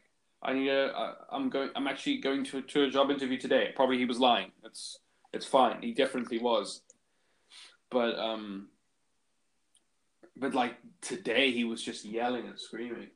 [0.42, 3.98] i need a i'm going i'm actually going to to a job interview today probably
[3.98, 5.00] he was lying it's
[5.34, 6.82] it's fine he definitely was
[7.92, 8.70] but um
[10.38, 13.12] but like today he was just yelling and screaming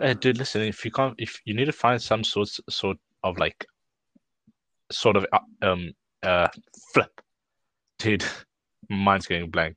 [0.00, 0.62] Uh, dude, listen.
[0.62, 2.50] If you can't, if you need to find some sort
[2.80, 2.98] sort
[3.28, 3.58] of like,
[4.92, 5.82] sort of uh, um
[6.22, 6.48] uh
[6.92, 7.14] flip,
[7.98, 8.24] dude,
[9.06, 9.74] mine's going blank.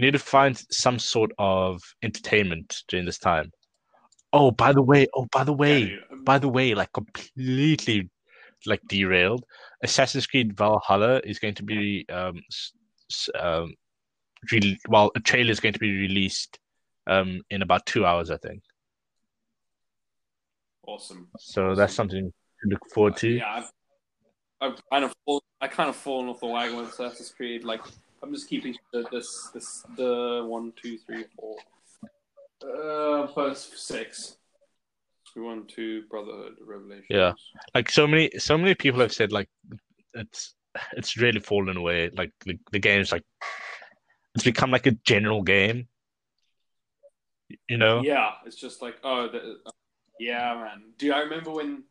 [0.00, 3.50] You need to find some sort of entertainment during this time.
[4.32, 8.08] Oh, by the way, oh, by the way, Yeah, by the way, like completely
[8.64, 9.44] like derailed.
[9.82, 12.40] Assassin's Creed Valhalla is going to be um
[13.38, 13.74] um
[14.50, 16.58] re- well, a trailer is going to be released
[17.06, 18.62] um in about two hours, I think.
[20.86, 22.32] awesome So that's something
[22.62, 23.28] to look forward to.
[23.28, 23.70] yeah I've,
[24.62, 27.82] I've kind of fall, I kind of fallen off the wagon with Assassin's Creed like
[28.22, 31.56] I'm just keeping the, this this the one two three four
[32.62, 34.36] uh first six
[35.36, 37.32] one two Brotherhood Revelation Yeah.
[37.74, 39.48] Like so many, so many people have said like
[40.14, 40.54] it's
[40.92, 42.10] it's really fallen away.
[42.16, 43.24] Like the, the game's like
[44.34, 45.88] it's become like a general game.
[47.68, 48.02] You know?
[48.02, 49.56] Yeah, it's just like oh, the,
[50.18, 50.92] yeah, man.
[50.98, 51.84] Do I remember when?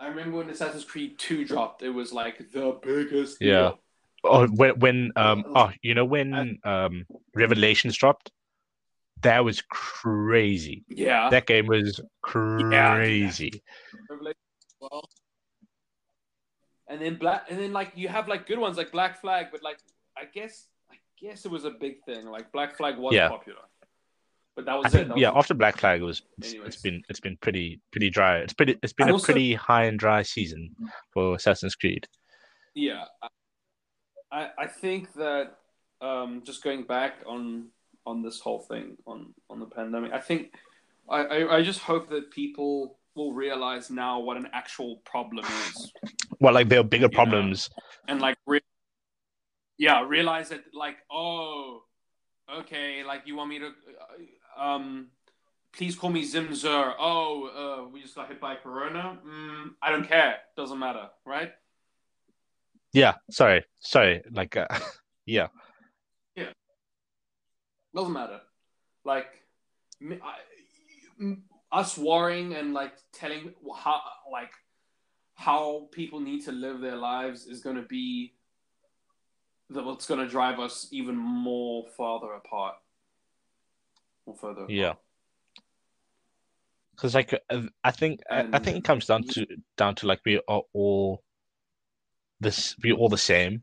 [0.00, 1.82] I remember when Assassin's Creed Two dropped.
[1.82, 3.38] It was like the biggest.
[3.40, 3.60] Yeah.
[3.60, 3.80] deal.
[4.28, 8.30] Or when when um oh you know when um Revelations dropped,
[9.22, 10.84] that was crazy.
[10.88, 11.30] Yeah.
[11.30, 13.62] That game was crazy.
[14.80, 15.08] Well.
[16.90, 19.62] And then black, and then like you have like good ones like Black Flag, but
[19.62, 19.78] like
[20.16, 22.26] I guess I guess it was a big thing.
[22.26, 23.28] Like Black Flag was Yeah.
[23.28, 23.60] popular,
[24.56, 24.92] but that was I it.
[24.92, 27.80] think That yeah, was- after Black Flag it was it's, it's been it's been pretty
[27.90, 28.38] pretty dry.
[28.38, 30.74] It's pretty it's been And a also- pretty high and dry season
[31.12, 32.06] for Assassin's Creed.
[32.74, 33.04] Yeah,
[34.30, 35.56] I- I think that
[36.00, 37.68] um, just going back on
[38.06, 40.54] on this whole thing on on the pandemic, I think
[41.08, 45.92] I, I I just hope that people will realize now what an actual problem is,
[46.40, 47.68] Well, like there are bigger problems.
[48.06, 48.60] and like re-
[49.76, 51.82] yeah, realize that like oh,
[52.60, 53.66] okay, like you want me to
[54.56, 55.08] uh, um.
[55.70, 56.94] Please call me Zimzer.
[56.98, 59.18] Oh, uh, we just got hit by Corona.
[59.24, 60.36] Mm, I don't care.
[60.56, 61.52] Doesn't matter, right?
[62.92, 64.22] Yeah, sorry, sorry.
[64.30, 64.66] Like, uh,
[65.26, 65.48] yeah,
[67.94, 68.40] Doesn't matter.
[69.04, 69.26] Like
[71.72, 74.52] us worrying and like telling how like
[75.34, 78.34] how people need to live their lives is going to be
[79.70, 82.74] the, what's going to drive us even more farther apart.
[84.26, 84.62] Or further.
[84.62, 84.70] apart.
[84.70, 84.92] yeah.
[86.92, 89.46] Because like uh, I think I think it comes down to
[89.76, 91.22] down to like we are all
[92.40, 93.62] this we all the same.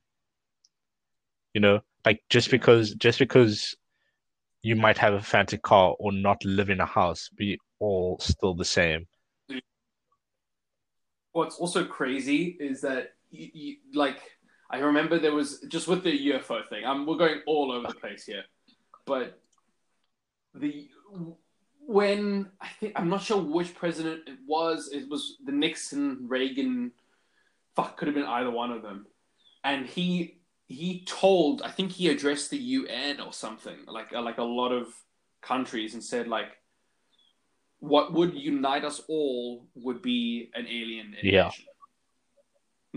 [1.53, 3.75] You know, like just because just because
[4.61, 8.55] you might have a fancy car or not live in a house, be all still
[8.55, 9.07] the same.
[11.31, 14.19] What's also crazy is that you, like
[14.69, 16.85] I remember there was just with the UFO thing.
[16.85, 18.43] Um, we're going all over the place here,
[19.05, 19.39] but
[20.53, 20.89] the
[21.87, 24.89] when I think I'm not sure which president it was.
[24.91, 26.91] It was the Nixon, Reagan.
[27.75, 29.07] Fuck, could have been either one of them,
[29.63, 31.61] and he he told.
[31.61, 34.87] I think he addressed the UN or something like uh, like a lot of
[35.41, 36.57] countries and said like
[37.79, 41.31] what would unite us all would be an alien invasion.
[41.33, 41.51] Yeah.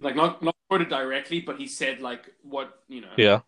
[0.00, 3.14] Like not not quoted directly, but he said like what you know.
[3.16, 3.40] Yeah,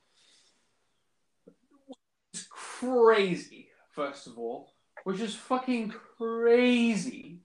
[2.34, 3.68] It's crazy.
[3.92, 4.72] First of all,
[5.04, 7.40] which is fucking crazy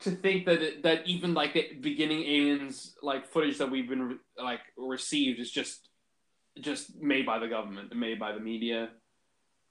[0.00, 4.18] to think that it, that even like the beginning aliens like footage that we've been
[4.38, 5.88] like received is just
[6.60, 8.88] just made by the government, made by the media,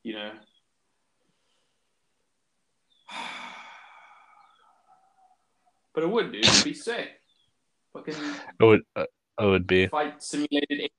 [0.03, 0.31] you know.
[5.91, 6.45] But it would, dude.
[6.45, 7.09] It'd be sick.
[7.93, 9.05] Fucking it would uh,
[9.41, 9.87] it would be.
[9.87, 10.91] fight simulated.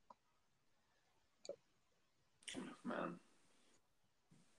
[2.84, 3.14] Man.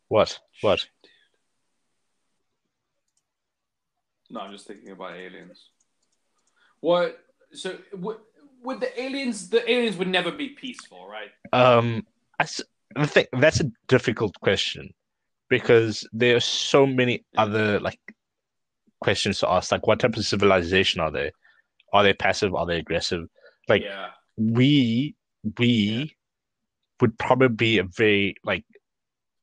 [0.07, 0.39] What?
[0.61, 0.79] What?
[0.79, 1.11] Shit, dude.
[4.31, 5.69] No, I'm just thinking about aliens.
[6.79, 7.19] What?
[7.53, 8.17] So would,
[8.63, 9.49] would the aliens?
[9.49, 11.29] The aliens would never be peaceful, right?
[11.53, 12.05] Um,
[12.39, 14.93] I think that's a difficult question
[15.49, 17.99] because there are so many other like
[19.01, 19.71] questions to ask.
[19.71, 21.31] Like, what type of civilization are they?
[21.93, 22.55] Are they passive?
[22.55, 23.27] Are they aggressive?
[23.67, 24.11] Like, yeah.
[24.37, 25.15] we
[25.59, 26.15] we
[27.01, 28.63] would probably be a very like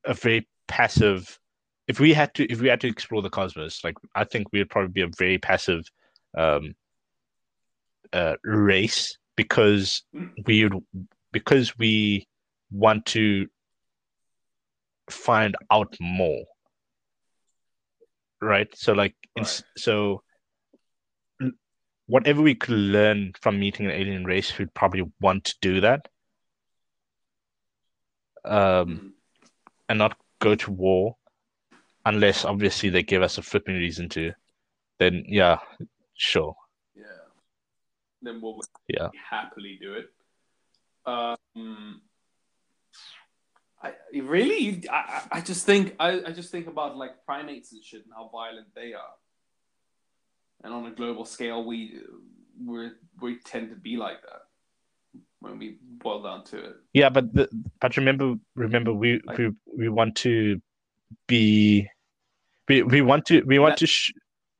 [0.04, 1.38] a very passive
[1.88, 4.58] if we had to if we had to explore the cosmos like i think we
[4.60, 5.82] would probably be a very passive
[6.36, 6.74] um
[8.12, 10.02] uh race because
[10.46, 10.84] we would
[11.32, 12.26] because we
[12.70, 13.46] want to
[15.10, 16.44] find out more
[18.40, 19.62] right so like in, Right.
[19.76, 20.22] so
[22.06, 26.08] whatever we could learn from meeting an alien race we'd probably want to do that
[28.44, 29.12] um Mm.
[29.88, 31.16] and not go to war
[32.08, 34.32] unless obviously they give us a flipping reason to
[34.98, 35.56] then yeah
[36.14, 36.54] sure
[36.96, 37.04] Yeah.
[38.22, 39.08] Then we'll Yeah.
[39.30, 40.06] happily do it.
[41.06, 42.02] Um,
[43.80, 43.92] I
[44.34, 48.12] really, I, I just think I, I just think about like primates and shit and
[48.18, 49.14] how violent they are.
[50.64, 52.00] And on a global scale, we
[52.70, 52.90] we
[53.22, 54.42] we tend to be like that
[55.40, 56.76] when we boil down to it.
[56.92, 57.48] yeah but the,
[57.80, 59.44] but remember remember we Like- we,
[59.80, 60.60] we want to
[61.28, 61.86] be
[62.68, 64.12] we, we want to we want That- to sh-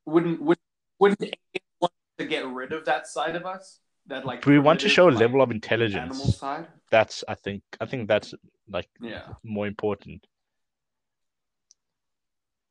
[0.06, 0.58] Wouldn't would
[0.98, 1.34] wouldn't
[1.80, 3.78] want to get rid of that side of us?
[4.06, 6.66] That like we want to show a like, level of animal intelligence side.
[6.90, 8.32] that's i think i think that's
[8.70, 9.34] like Yeah.
[9.44, 10.26] more important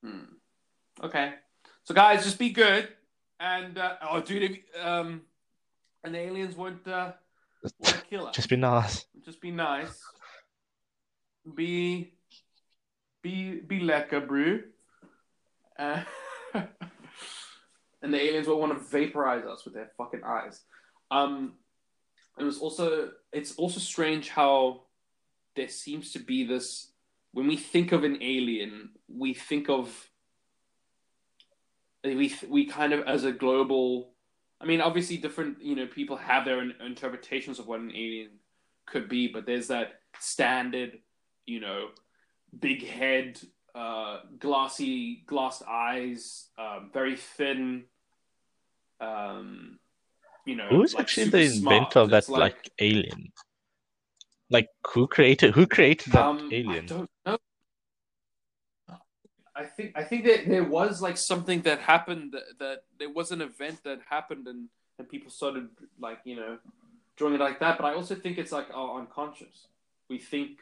[0.04, 0.24] Hmm.
[1.04, 1.34] Okay.
[1.84, 2.88] So guys, just be good,
[3.40, 5.22] and uh, oh, dude, if, um,
[6.04, 7.14] and the aliens won't uh,
[7.80, 8.36] won't kill us.
[8.36, 10.00] just be nice Just be nice.
[11.56, 12.14] Be
[13.24, 14.64] be be lekker, brew.
[15.78, 16.02] Uh,
[16.54, 20.62] and the aliens will want to vaporize us with their fucking eyes.
[21.12, 21.54] Um,
[22.40, 24.84] it was also it's also strange how
[25.56, 26.92] there seems to be this
[27.32, 30.10] when we think of an alien, we think of
[32.04, 34.14] we we kind of as a global.
[34.60, 38.32] I mean, obviously, different you know people have their interpretations of what an alien
[38.86, 41.00] could be, but there's that standard,
[41.46, 41.90] you know,
[42.58, 43.40] big head,
[43.78, 47.84] uh, glassy, glassed eyes, um, very thin.
[49.00, 49.80] Um,
[50.46, 53.32] you know, who's like actually the inventor of that It's like, alien
[54.50, 57.38] like who created who created that um, I alien don't know.
[59.56, 63.32] I think I think that there was like something that happened that, that there was
[63.32, 65.68] an event that happened and and people started
[66.00, 66.58] like you know
[67.18, 67.78] drawing it like that.
[67.78, 69.68] But I also think it's like our unconscious.
[70.10, 70.60] We think,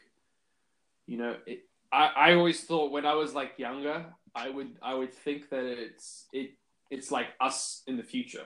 [1.05, 1.65] you know, it,
[2.01, 3.97] I I always thought when I was like younger,
[4.43, 6.07] I would I would think that it's
[6.39, 6.47] it
[6.95, 7.57] it's like us
[7.89, 8.45] in the future.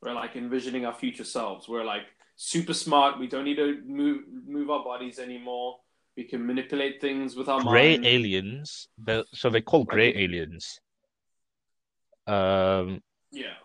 [0.00, 1.62] We're like envisioning our future selves.
[1.68, 2.06] We're like
[2.52, 3.18] super smart.
[3.22, 3.68] We don't need to
[4.00, 4.18] move
[4.56, 5.70] move our bodies anymore.
[6.16, 7.70] We can manipulate things with our minds.
[7.74, 8.06] gray mind.
[8.14, 10.64] aliens they're- so they call gray aliens
[12.36, 13.02] um
[13.32, 13.56] Yeah.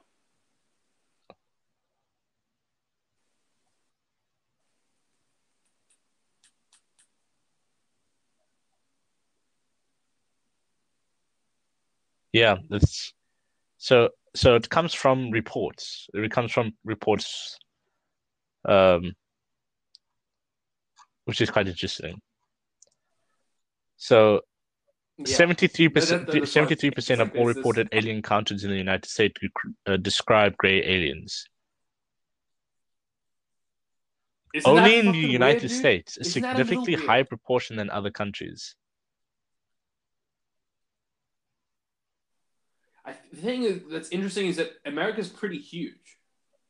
[12.33, 13.13] Yeah, it's
[13.77, 16.07] so so it comes from reports.
[16.13, 17.57] It comes from reports,
[18.65, 19.13] um,
[21.25, 22.21] which is quite interesting.
[23.97, 24.41] So
[25.25, 28.69] seventy-three percent, that- that's what I was seventy-three percent of all reported alien encounters in
[28.69, 29.35] the United States
[29.87, 31.45] uh, describe gray aliens.
[34.53, 35.79] Isn't Only in the United weird.
[35.79, 38.75] States, a Isn't that a little significantly higher proportion than other countries.
[43.09, 46.17] I, the thing is, that's interesting is that America's pretty huge.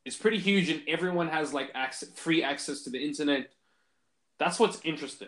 [0.05, 3.51] It's pretty huge, and everyone has like access, free access to the internet.
[4.37, 5.27] That's what's interesting.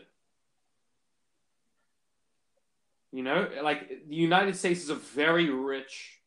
[3.12, 6.22] You know, like the United States is a very rich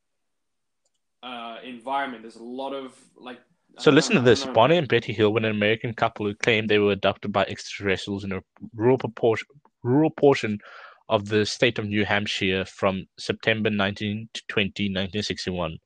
[1.22, 2.22] uh, environment.
[2.22, 3.40] There's a lot of like.
[3.78, 4.44] So listen know, to this.
[4.44, 8.22] Barney and Betty Hill were an American couple who claimed they were adopted by extraterrestrials
[8.22, 8.40] in a
[8.74, 9.48] rural proportion,
[9.82, 10.60] rural portion
[11.08, 15.78] of the state of New Hampshire from September 19 to 20, 1961.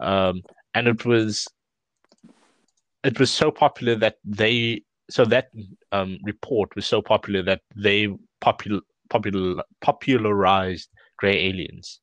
[0.00, 0.42] Um,
[0.74, 1.46] and it was
[3.02, 5.48] it was so popular that they so that
[5.92, 8.08] um, report was so popular that they
[8.42, 8.80] popul,
[9.10, 10.88] popul, popularized
[11.18, 12.00] gray aliens.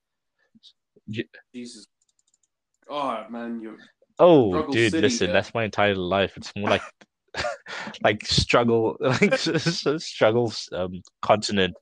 [1.54, 1.88] Jesus.
[2.90, 3.78] Oh man, you
[4.20, 5.34] Oh, Struggle dude, City, listen, yeah.
[5.34, 6.38] that's my entire life.
[6.38, 6.82] It's more like
[8.04, 9.38] like struggle like
[10.00, 11.76] struggles um continent.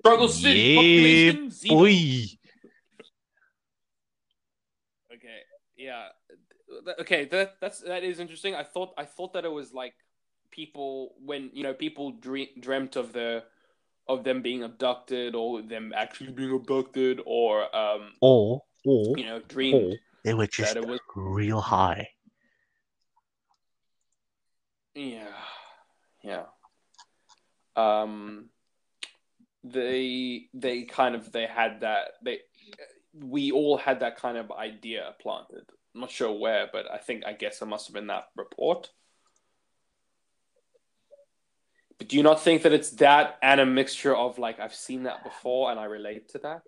[0.00, 1.76] Struggle City, Yeah, population zero.
[1.80, 1.90] Boy.
[5.12, 5.40] Okay,
[5.76, 6.08] yeah.
[7.00, 8.54] Okay, that that's that is interesting.
[8.54, 9.94] I thought I thought that it was like
[10.50, 13.44] people when you know people dream, dreamt of the
[14.08, 19.40] of them being abducted or them actually being abducted or um Or or you know
[19.40, 22.08] dreamed they were just it was real high.
[24.94, 25.28] yeah
[26.22, 26.44] yeah
[27.76, 28.50] um
[29.62, 32.38] they they kind of they had that they
[33.14, 35.64] we all had that kind of idea planted.
[35.94, 38.90] I'm not sure where but i think i guess it must have been that report.
[41.98, 45.02] But do you not think that it's that and a mixture of like i've seen
[45.02, 46.62] that before and i relate to that?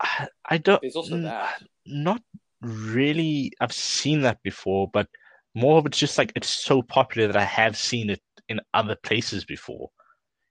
[0.00, 1.62] I, I don't there's also that.
[1.86, 2.20] not
[2.60, 5.08] really I've seen that before, but
[5.54, 8.96] more of it's just like it's so popular that I have seen it in other
[9.02, 9.90] places before.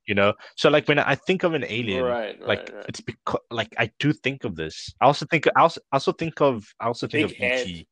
[0.08, 0.34] You know?
[0.56, 2.86] So like when I think of an alien, right right, like right.
[2.88, 4.94] it's because like I do think of this.
[5.02, 7.44] I also think I also, I also think of I also think Big of E
[7.44, 7.68] head.
[7.68, 7.88] ET.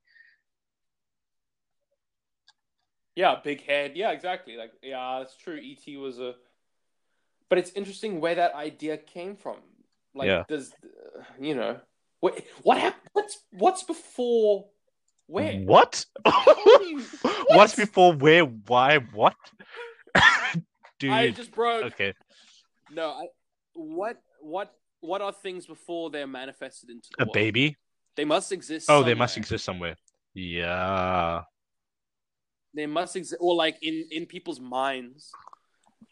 [3.16, 3.92] Yeah, big head.
[3.96, 4.58] Yeah, exactly.
[4.58, 5.60] Like, yeah, that's true.
[5.62, 6.34] ET was a,
[7.48, 9.58] but it's interesting where that idea came from.
[10.16, 10.44] Like, Yeah.
[10.48, 11.80] does uh, you know
[12.20, 12.44] what?
[12.64, 13.10] What happened?
[13.14, 14.66] What's what's before?
[15.28, 15.60] Where?
[15.60, 16.06] What?
[16.26, 16.44] How
[17.50, 18.46] What's before where?
[18.46, 18.98] Why?
[18.98, 19.36] What?
[21.04, 21.12] Dude.
[21.12, 21.84] I just broke.
[21.92, 22.14] Okay.
[22.92, 23.26] No, I,
[23.74, 27.34] what what what are things before they're manifested into the A world?
[27.34, 27.76] baby?
[28.16, 28.90] They must exist.
[28.90, 29.98] Oh, they must exist somewhere.
[30.34, 31.42] Yeah.
[32.74, 35.30] They must exist, or like in in people's minds.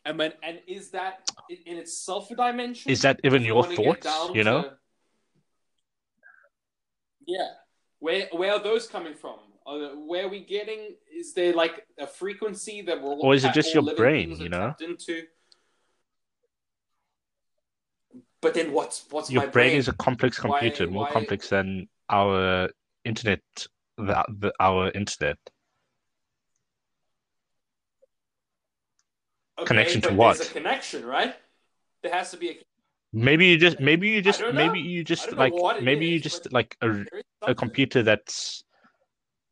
[0.03, 2.91] And when and is that in, itself a dimension?
[2.91, 4.07] Is that even your wanna thoughts?
[4.35, 4.61] You know?
[4.63, 4.77] to-
[7.27, 7.47] Yeah.
[7.99, 9.39] Where where are those coming from?
[9.65, 10.95] Where are we getting?
[11.13, 14.73] Is there like a frequency that we're Or is it just your brain, you know?
[14.79, 15.23] into?
[18.41, 21.49] But then what's what's Your my brain is a complex Why- computer, more why- complex
[21.49, 22.69] than our
[23.05, 23.41] internet,
[23.97, 25.37] the, the our internet.
[29.59, 30.39] Okay, connection to what?
[30.53, 31.35] Connection, right?
[32.01, 32.57] There has to be a.
[33.13, 37.03] Maybe you just, maybe you just, maybe you just like, maybe you just like a,
[37.41, 38.63] a computer that's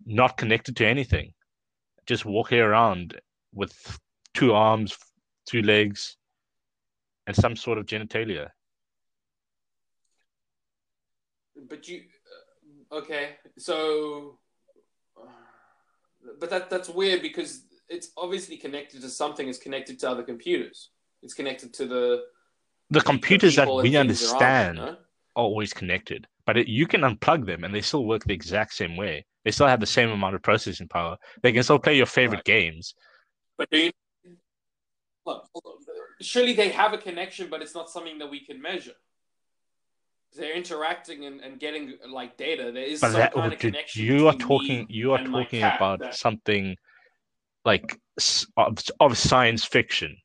[0.06, 1.34] not connected to anything,
[2.06, 3.20] just walking around
[3.54, 4.00] with
[4.34, 4.98] two arms,
[5.46, 6.18] two legs,
[7.28, 8.50] and some sort of genitalia.
[11.68, 12.04] But you,
[12.92, 14.40] uh, okay, so,
[15.18, 15.28] uh,
[16.40, 19.48] but that that's weird because it's obviously connected to something.
[19.48, 20.90] It's connected to other computers.
[21.22, 22.24] It's connected to the
[22.90, 24.98] The computers that we around understand no?
[25.40, 28.96] Always connected, but it, you can unplug them and they still work the exact same
[28.96, 29.26] way.
[29.46, 31.18] They still have the same amount of processing power.
[31.42, 32.46] They can still play your favorite Right.
[32.46, 32.94] games.
[33.58, 33.92] But do you,
[35.26, 35.48] look,
[36.22, 38.94] surely they have a connection, but it's not something that we can measure.
[40.38, 42.72] They're interacting and, and getting like data.
[42.72, 44.06] There is But some that, kind of connection.
[44.06, 46.76] you are talking, you are talking about that- something
[47.66, 48.00] like
[48.58, 50.18] of, of science fiction.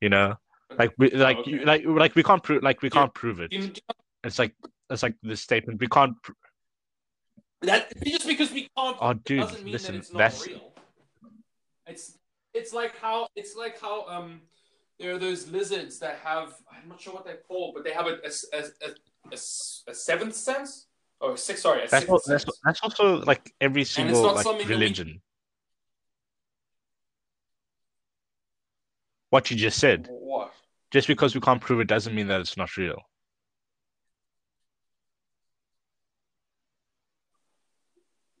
[0.00, 0.36] You know,
[0.76, 1.50] like we, like okay.
[1.50, 3.50] you, like like we can't prove like we can't prove it.
[3.50, 3.80] Do you- do
[4.24, 4.54] It's like
[4.90, 6.20] it's like the statement we can't.
[6.22, 6.32] Pr-
[7.62, 10.46] that just because we can't oh, it dude, doesn't mean listen, that it's not that's
[10.46, 10.72] real.
[11.86, 12.18] It's
[12.54, 14.40] it's like how it's like how um
[14.98, 18.06] there are those lizards that have I'm not sure what they're called, but they have
[18.06, 18.18] a
[18.52, 18.62] a
[19.32, 20.86] a a seventh sense
[21.20, 22.44] or a sixth sorry a that's sixth al- sense.
[22.44, 25.20] that's that's also like every single not like we- religion.
[29.30, 30.08] What you just said.
[30.10, 30.52] What?
[30.90, 33.02] Just because we can't prove it doesn't mean that it's not real.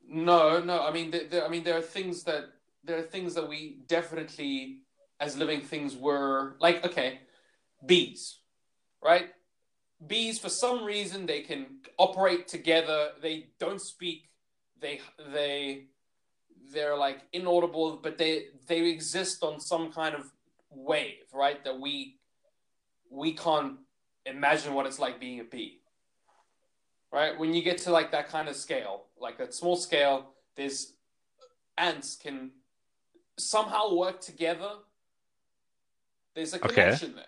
[0.08, 0.82] No, no.
[0.82, 2.46] I mean, there, there, I mean, there are things that
[2.82, 4.78] there are things that we definitely,
[5.20, 6.84] as living things, were like.
[6.86, 7.20] Okay,
[7.84, 8.38] bees,
[9.04, 9.28] right?
[10.06, 13.10] Bees, for some reason, they can operate together.
[13.20, 14.30] They don't speak.
[14.80, 15.00] They
[15.32, 15.88] they
[16.72, 20.32] they're like inaudible, but they they exist on some kind of
[20.70, 21.62] wave, right?
[21.64, 22.17] That we
[23.10, 23.78] we can't
[24.26, 25.80] imagine what it's like being a bee
[27.12, 27.38] right?
[27.38, 30.94] When you get to like that kind of scale, like that small scale, there's
[31.76, 32.50] ants can
[33.38, 34.70] somehow work together.
[36.34, 36.74] There's a Okay.
[36.74, 37.24] connection there,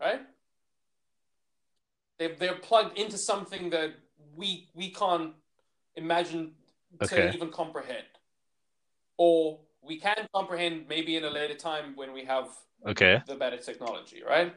[0.00, 0.20] right?
[2.18, 3.94] They they're plugged into something that
[4.36, 5.34] we we can't
[5.96, 6.52] imagine
[7.02, 7.34] to Okay.
[7.34, 8.06] even comprehend,
[9.16, 12.48] or we can comprehend maybe in a later time when we have
[12.86, 13.22] Okay.
[13.26, 14.54] the better technology, right?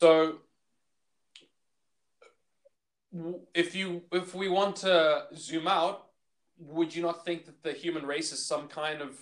[0.00, 0.38] So
[3.54, 6.06] if you if we want to zoom out,
[6.58, 9.18] would you not think that the human race is some kind of,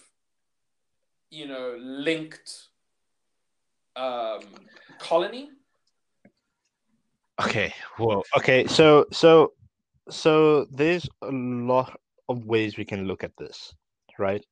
[1.30, 2.68] you know, linked
[3.94, 4.40] um,
[4.98, 5.50] colony?
[7.40, 9.52] Okay, well, okay, so so
[10.10, 11.98] so there's a lot
[12.28, 13.74] of ways we can look at this,
[14.18, 14.44] right?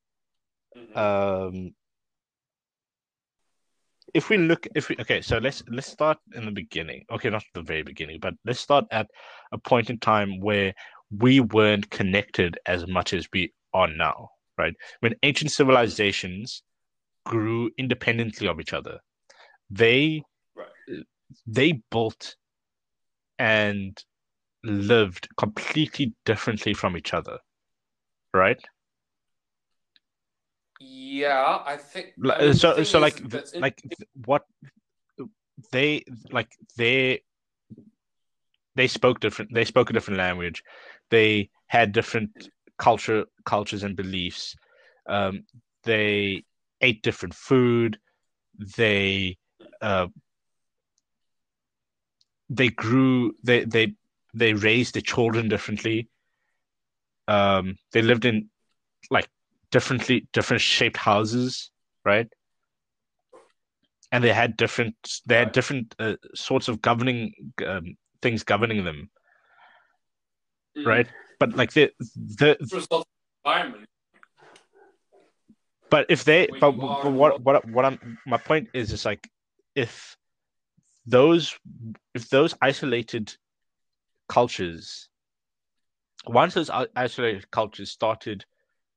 [0.76, 0.96] Mhm.
[0.96, 1.74] Um,
[4.14, 7.04] if we look, if we okay, so let's let's start in the beginning.
[7.10, 9.08] Okay, not the very beginning, but let's start at
[9.52, 10.72] a point in time where
[11.10, 14.74] we weren't connected as much as we are now, right?
[15.00, 16.62] When ancient civilizations
[17.26, 19.00] grew independently of each other,
[19.70, 20.22] they
[20.54, 21.04] Right.
[21.46, 22.36] they built
[23.38, 23.98] and
[24.62, 27.38] lived completely differently from each other,
[28.32, 28.62] right?
[30.80, 32.12] Yeah, I think.
[32.18, 34.44] Like, I mean, so so like th- like th- what
[35.72, 37.22] they like they
[38.76, 40.62] they spoke different they spoke a different language.
[41.10, 42.30] They had different
[42.78, 44.56] culture cultures and beliefs.
[45.08, 45.44] Um
[45.84, 46.44] they
[46.80, 47.98] ate different food.
[48.76, 49.38] They
[49.80, 50.08] uh
[52.48, 53.94] they grew they they
[54.34, 56.08] they raised their children differently.
[57.28, 58.50] Um they lived in
[59.10, 59.28] like
[59.76, 61.70] differently different shaped houses
[62.10, 62.28] right
[64.12, 64.94] and they had different
[65.26, 67.20] they had different uh, sorts of governing
[67.66, 69.10] um, things governing them
[70.76, 70.86] Mm.
[70.92, 71.08] right
[71.40, 71.84] but like the
[72.40, 73.86] the result of the environment.
[75.92, 79.22] but if they but, but what what what i'm my point is is like
[79.84, 80.16] if
[81.16, 81.54] those
[82.18, 83.26] if those isolated
[84.36, 85.08] cultures
[86.26, 86.70] once those
[87.04, 88.44] isolated cultures started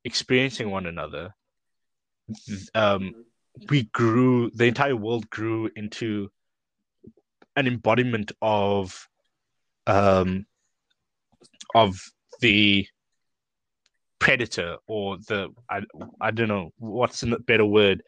[0.08, 1.24] experiencing one another.
[2.74, 3.04] Um
[3.70, 6.30] we grew the entire world grew into
[7.56, 9.08] an embodiment of
[9.86, 10.46] um
[11.76, 11.92] of
[12.40, 12.88] the
[14.20, 15.40] predator or the
[15.70, 15.82] I,
[16.22, 18.02] I don't know what's a better word?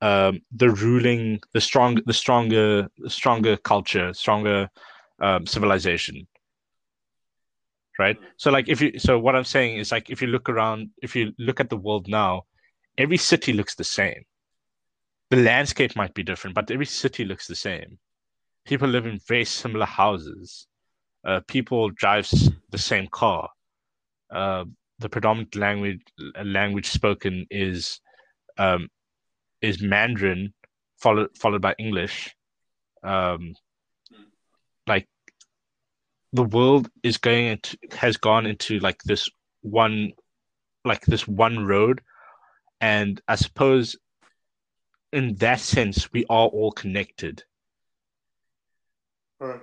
[0.00, 4.68] Um the ruling the strong the stronger the stronger culture stronger
[5.20, 6.26] um civilization
[7.98, 8.16] right?
[8.36, 11.14] So like if you so what i'm saying is like if you look around if
[11.14, 12.42] you look at the world now
[12.98, 14.24] every city looks the same.
[15.30, 17.98] The landscape might be different but every city looks the same.
[18.64, 20.66] People live in very similar houses.
[21.24, 22.30] Uh, people drive
[22.70, 23.48] the same car.
[24.30, 24.64] Uh,
[24.98, 26.02] the predominant language
[26.44, 28.00] language spoken is
[28.58, 28.88] um,
[29.60, 30.52] is Mandarin,
[30.98, 32.34] followed followed by English.
[33.02, 33.54] Um,
[34.86, 35.08] like
[36.34, 39.28] the world is going into has gone into like this
[39.62, 40.12] one
[40.84, 42.02] like this one road,
[42.80, 43.96] and I suppose
[45.12, 47.44] in that sense we are all connected.
[49.38, 49.60] Right.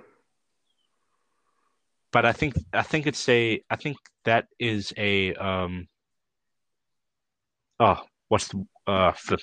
[2.10, 5.88] But I think I think it's a I think that is a um
[7.80, 9.40] oh what's the uh flip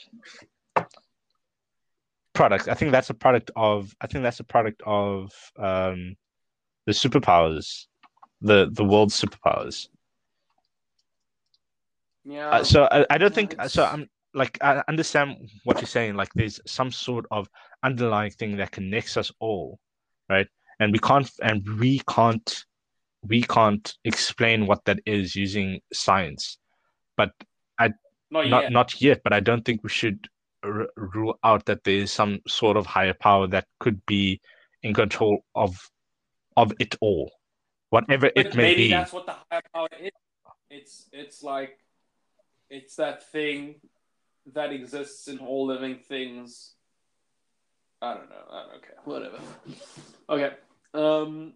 [2.34, 6.16] product i think that's a product of i think that's a product of um
[6.90, 7.86] the superpowers
[8.50, 9.78] the the world's superpowers
[12.26, 12.50] Yeah.
[12.50, 15.30] uh, so I, I don't think so i'm like i understand
[15.66, 17.50] what you're saying like there's some sort of
[17.84, 19.80] underlying thing that connects us all
[20.30, 20.48] right
[20.80, 22.66] and we can't and we can't
[23.32, 26.58] we can't explain what that is using science
[27.18, 27.32] but
[27.78, 27.88] I
[28.32, 28.72] not yet.
[28.72, 30.20] not yet, but I don't think we should
[30.64, 34.40] r- rule out that there is some sort of higher power that could be
[34.84, 35.72] in control of
[36.60, 37.32] of it all,
[37.90, 38.90] whatever it may Maybe be.
[38.90, 40.12] that's what the higher power is.
[40.70, 41.80] It's it's like
[42.70, 43.76] it's that thing
[44.54, 46.74] that exists in all living things.
[48.02, 48.46] I don't know.
[48.52, 49.40] I don't, okay, whatever.
[50.30, 50.56] Okay.
[50.94, 51.54] Um.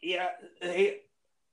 [0.00, 0.28] Yeah.
[0.60, 0.98] They.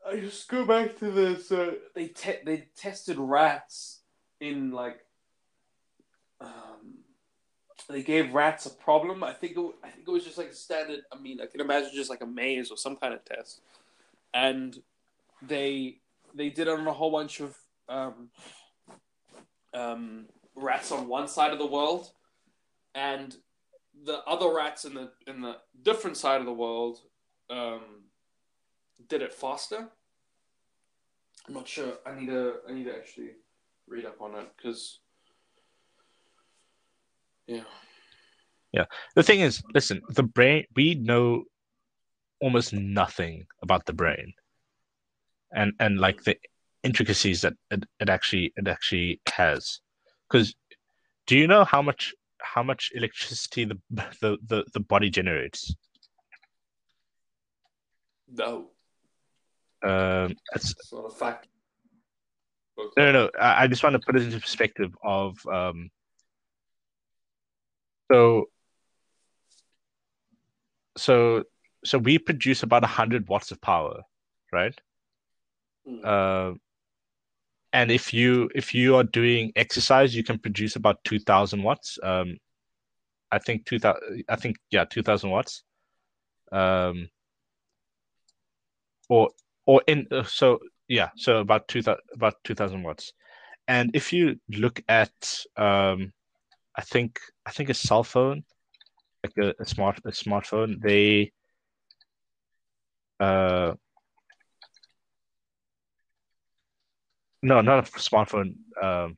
[0.07, 1.51] I just go back to this.
[1.51, 4.01] Uh, they te- they tested rats
[4.39, 4.99] in like.
[6.39, 6.98] Um.
[7.89, 9.23] They gave rats a problem.
[9.23, 11.01] I think it, I think it was just like a standard.
[11.11, 13.61] I mean, I can imagine just like a maze or some kind of test,
[14.33, 14.79] and
[15.41, 15.97] they
[16.35, 18.29] they did it on a whole bunch of um,
[19.73, 20.25] um,
[20.55, 22.11] rats on one side of the world,
[22.93, 23.35] and
[24.05, 26.99] the other rats in the in the different side of the world
[27.49, 28.03] um,
[29.07, 29.87] did it faster.
[31.47, 31.93] I'm not sure.
[32.05, 33.31] I need to I need to actually
[33.87, 34.99] read up on it because
[37.49, 37.63] yeah.
[38.71, 38.85] Yeah.
[39.15, 40.65] The thing is, listen, the brain.
[40.75, 41.45] We know
[42.39, 44.33] almost nothing about the brain,
[45.51, 46.37] and and like the
[46.83, 49.79] intricacies that it, it actually it actually has.
[50.29, 50.53] Because
[51.25, 53.77] do you know how much how much electricity the
[54.21, 55.75] the the, the body generates?
[58.31, 58.67] No.
[59.81, 61.47] Um, it's not a fact.
[62.77, 63.29] no, no, no.
[63.39, 65.89] I, I just want to put it into perspective of um.
[68.11, 68.49] So,
[70.97, 71.43] so,
[71.85, 74.01] so we produce about hundred watts of power,
[74.51, 74.79] right?
[75.87, 76.05] Mm.
[76.05, 76.57] Uh,
[77.71, 81.99] and if you if you are doing exercise, you can produce about two thousand watts.
[82.01, 82.37] Um,
[83.31, 84.23] I think two thousand.
[84.27, 85.63] I think yeah, two thousand watts.
[86.51, 87.09] Um,
[89.07, 89.29] or
[89.67, 93.13] or in uh, so yeah, so about two thousand about two thousand watts.
[93.67, 95.13] And if you look at
[95.55, 96.11] um,
[96.75, 98.43] I think I think a cell phone,
[99.23, 101.31] like a, a smart a smartphone, they
[103.19, 103.73] uh
[107.41, 109.17] no not a smartphone um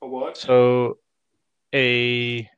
[0.00, 0.36] For what?
[0.36, 0.98] so
[1.74, 2.48] a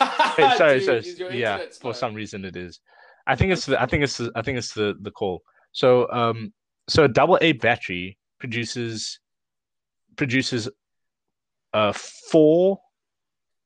[0.00, 1.38] Hey, sorry, Dude, sorry.
[1.38, 2.80] Yeah, for some reason it is.
[3.26, 5.42] I think it's the I think it's the, I think it's the the call.
[5.72, 6.52] So um
[6.88, 9.20] so a double A battery produces
[10.16, 10.68] produces
[11.72, 12.80] uh four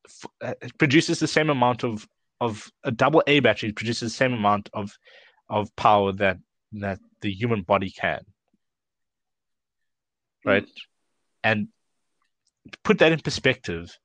[0.07, 2.07] f- uh, produces the same amount of
[2.41, 4.93] of a double A battery produces the same amount of
[5.49, 6.39] of power that
[6.73, 8.21] that the human body can.
[10.45, 10.65] Right?
[11.43, 11.69] And
[12.83, 13.97] put that in perspective,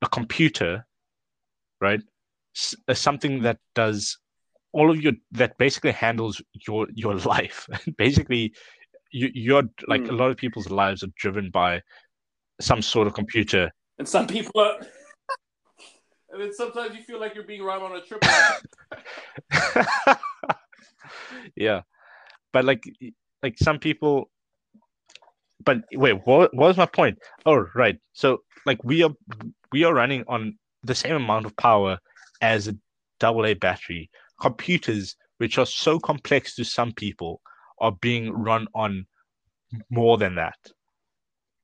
[0.00, 0.86] a computer,
[1.82, 2.00] right,
[2.56, 4.16] s- something that does
[4.72, 7.66] all of your that basically handles your your life.
[7.98, 8.54] basically,
[9.10, 10.10] you you're like Mm.
[10.10, 11.82] a lot of people's lives are driven by
[12.60, 13.70] some sort of computer.
[13.98, 14.76] And some people are.
[16.30, 18.22] and then sometimes you feel like you're being run on a trip.
[21.56, 21.82] yeah,
[22.52, 22.84] but like
[23.42, 24.30] like some people.
[25.64, 27.18] But wait, what, what was my point?
[27.46, 27.96] Oh, right.
[28.14, 29.12] So like we are
[29.70, 31.98] we are running on the same amount of power
[32.40, 32.76] as a
[33.20, 34.10] double A battery.
[34.40, 37.40] Computers, which are so complex to some people,
[37.78, 39.06] are being run on
[39.90, 40.58] more than that.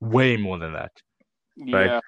[0.01, 0.93] Way more than that.
[1.59, 1.87] Right.
[1.87, 2.01] Yeah.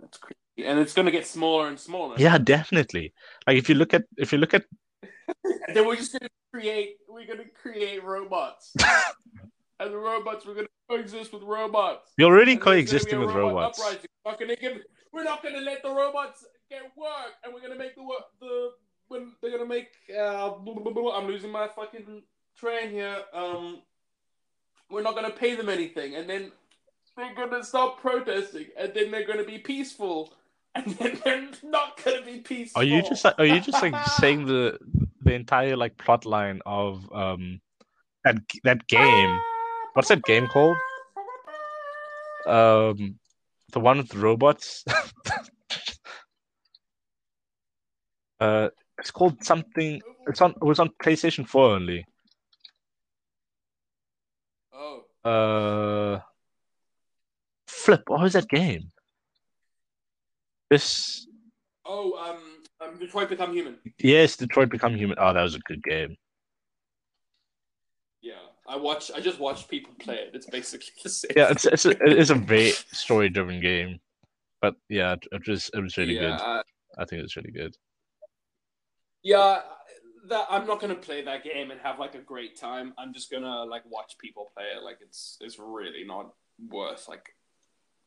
[0.00, 0.36] That's crazy.
[0.68, 2.16] And it's going to get smaller and smaller.
[2.18, 3.12] Yeah, definitely.
[3.46, 4.64] Like if you look at if you look at
[5.74, 8.74] then we're just going to create, we're going to create robots.
[9.80, 12.12] and the robots, we're going to coexist with robots.
[12.18, 13.80] you're already And there's gonna be coexisting with robot robots.
[13.80, 14.10] uprising.
[14.24, 14.82] We're not gonna give.
[15.12, 18.24] We're not gonna let the robots get work, and we're gonna make the work.
[18.40, 18.72] The
[19.08, 19.88] when they're gonna make.
[20.10, 21.18] Uh, blah, blah, blah, blah.
[21.18, 22.22] I'm losing my fucking
[22.56, 23.18] train here.
[23.32, 23.82] Um,
[24.90, 26.52] we're not gonna pay them anything, and then
[27.16, 30.32] they're gonna stop protesting, and then they're gonna be peaceful,
[30.74, 32.80] and then they're not gonna be peaceful.
[32.80, 34.78] Are you just are you just like saying the
[35.22, 37.60] the entire like plot line of um
[38.24, 39.38] that that game?
[39.92, 40.76] What's that game called?
[42.46, 43.18] Um
[43.72, 44.84] the one with the robots?
[48.40, 48.68] uh
[48.98, 52.04] it's called something it's on it was on PlayStation 4 only.
[54.72, 56.20] Oh, Uh
[57.66, 58.90] Flip, what was that game?
[60.70, 61.26] This
[61.84, 63.76] oh, um, um, Detroit Become Human.
[63.98, 65.16] yes, Detroit Become Human.
[65.20, 66.16] Oh, that was a good game.
[68.20, 68.34] Yeah,
[68.66, 69.10] I watch.
[69.14, 70.30] I just watch people play it.
[70.34, 71.32] It's basically the same.
[71.36, 73.98] Yeah, it's it's a, it is a very story driven game.
[74.60, 76.40] But yeah, it, was it was really yeah, good.
[76.40, 76.62] I-
[76.98, 77.74] I think it was really good.
[79.22, 79.60] Yeah,
[80.28, 82.92] that I'm not gonna play that game and have like a great time.
[82.98, 84.82] I'm just gonna like watch people play it.
[84.82, 86.34] Like it's it's really not
[86.68, 87.34] worth like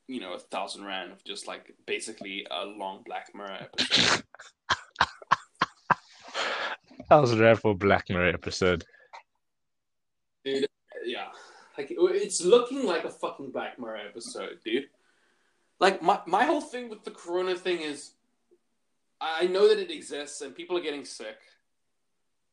[0.08, 4.24] you know a thousand rand of just like basically a long Black Mirror episode.
[7.10, 8.84] That was rare for Black Mirror episode.
[10.46, 10.68] Dude.
[11.04, 11.28] Yeah,
[11.78, 14.86] like it's looking like a fucking Black Mirror episode, dude.
[15.80, 18.12] Like my my whole thing with the Corona thing is,
[19.20, 21.38] I know that it exists and people are getting sick,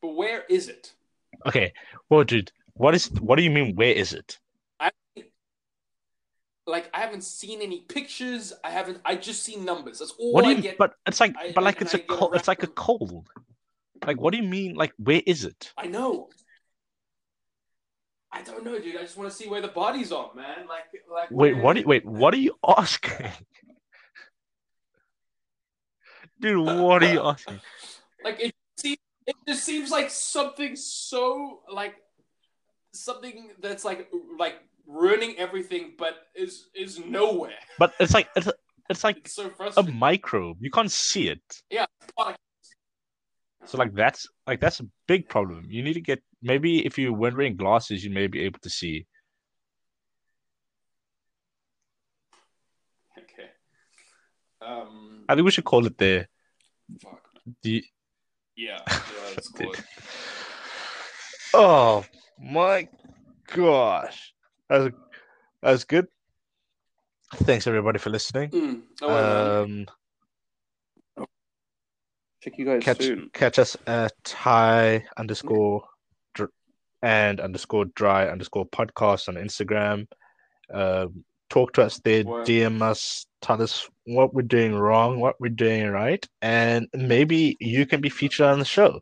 [0.01, 0.93] but where is it?
[1.47, 1.72] Okay,
[2.09, 3.74] well, dude, what is what do you mean?
[3.76, 4.38] Where is it?
[4.80, 4.90] I
[6.66, 8.53] like I haven't seen any pictures.
[8.64, 9.01] I haven't.
[9.05, 10.01] I just seen numbers.
[10.01, 10.62] That's all What do I you?
[10.62, 10.78] get.
[10.78, 12.34] But it's like, I- but like it's I a cold.
[12.34, 13.28] It's like a cold.
[14.05, 14.74] Like, what do you mean?
[14.74, 15.72] Like, where is it?
[15.78, 16.28] I know.
[18.33, 18.97] I don't know, dude.
[18.97, 20.66] I just want to see where the bodies are, man.
[20.66, 21.30] Like, like.
[21.30, 21.76] Wait, what?
[21.76, 23.28] you- Wait, what are you asking?
[26.41, 27.61] Dude, what are you asking?
[28.24, 28.55] Like it.
[28.76, 31.95] See, it just seems like something so like
[32.93, 34.57] something that's like like
[34.87, 37.55] ruining everything, but is is nowhere.
[37.78, 38.49] But it's like it's
[38.91, 40.59] it's like It's so a microbe.
[40.61, 41.62] You can't see it.
[41.70, 41.87] Yeah.
[43.66, 45.66] So like that's like that's a big problem.
[45.68, 49.07] You need to get maybe if you're wearing glasses, you may be able to see.
[54.64, 56.28] Um, I think we should call it there.
[57.01, 57.20] fuck.
[57.62, 57.84] The
[58.55, 58.78] Yeah,
[59.59, 59.70] yeah,
[61.55, 62.05] oh
[62.40, 62.88] my
[63.53, 64.32] gosh,
[64.68, 64.93] that's was,
[65.62, 66.07] that was good.
[67.34, 68.51] Thanks everybody for listening.
[68.51, 68.82] Mm.
[69.03, 69.62] Oh.
[69.64, 69.86] Um,
[72.43, 73.30] Check you guys catch soon.
[73.32, 75.84] catch us at high underscore
[77.03, 80.07] and underscore dry underscore podcast on Instagram.
[80.72, 82.46] Um, talk to us there, Word.
[82.46, 87.86] DM us, tell us what we're doing wrong, what we're doing right, and maybe you
[87.86, 89.00] can be featured on the show.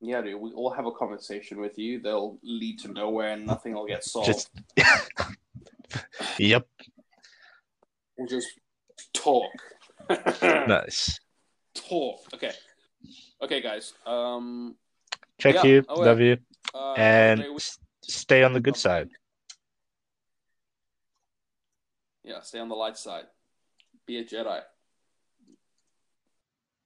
[0.00, 2.00] Yeah, dude, we all have a conversation with you.
[2.00, 4.26] They'll lead to nowhere, and nothing will get solved.
[4.26, 4.50] Just
[6.38, 6.66] yep,
[8.16, 8.48] We'll just
[9.12, 9.50] talk.
[10.42, 11.18] nice.
[11.74, 12.20] talk.
[12.34, 12.52] Okay.
[13.42, 13.92] Okay, guys.
[14.06, 14.76] Um.
[15.38, 16.38] Check Yeah, you, oh, love you,
[16.74, 17.44] Uh, and
[18.02, 19.08] stay on the good side.
[22.22, 23.24] Yeah, stay on the light side.
[24.06, 24.60] Be a Jedi.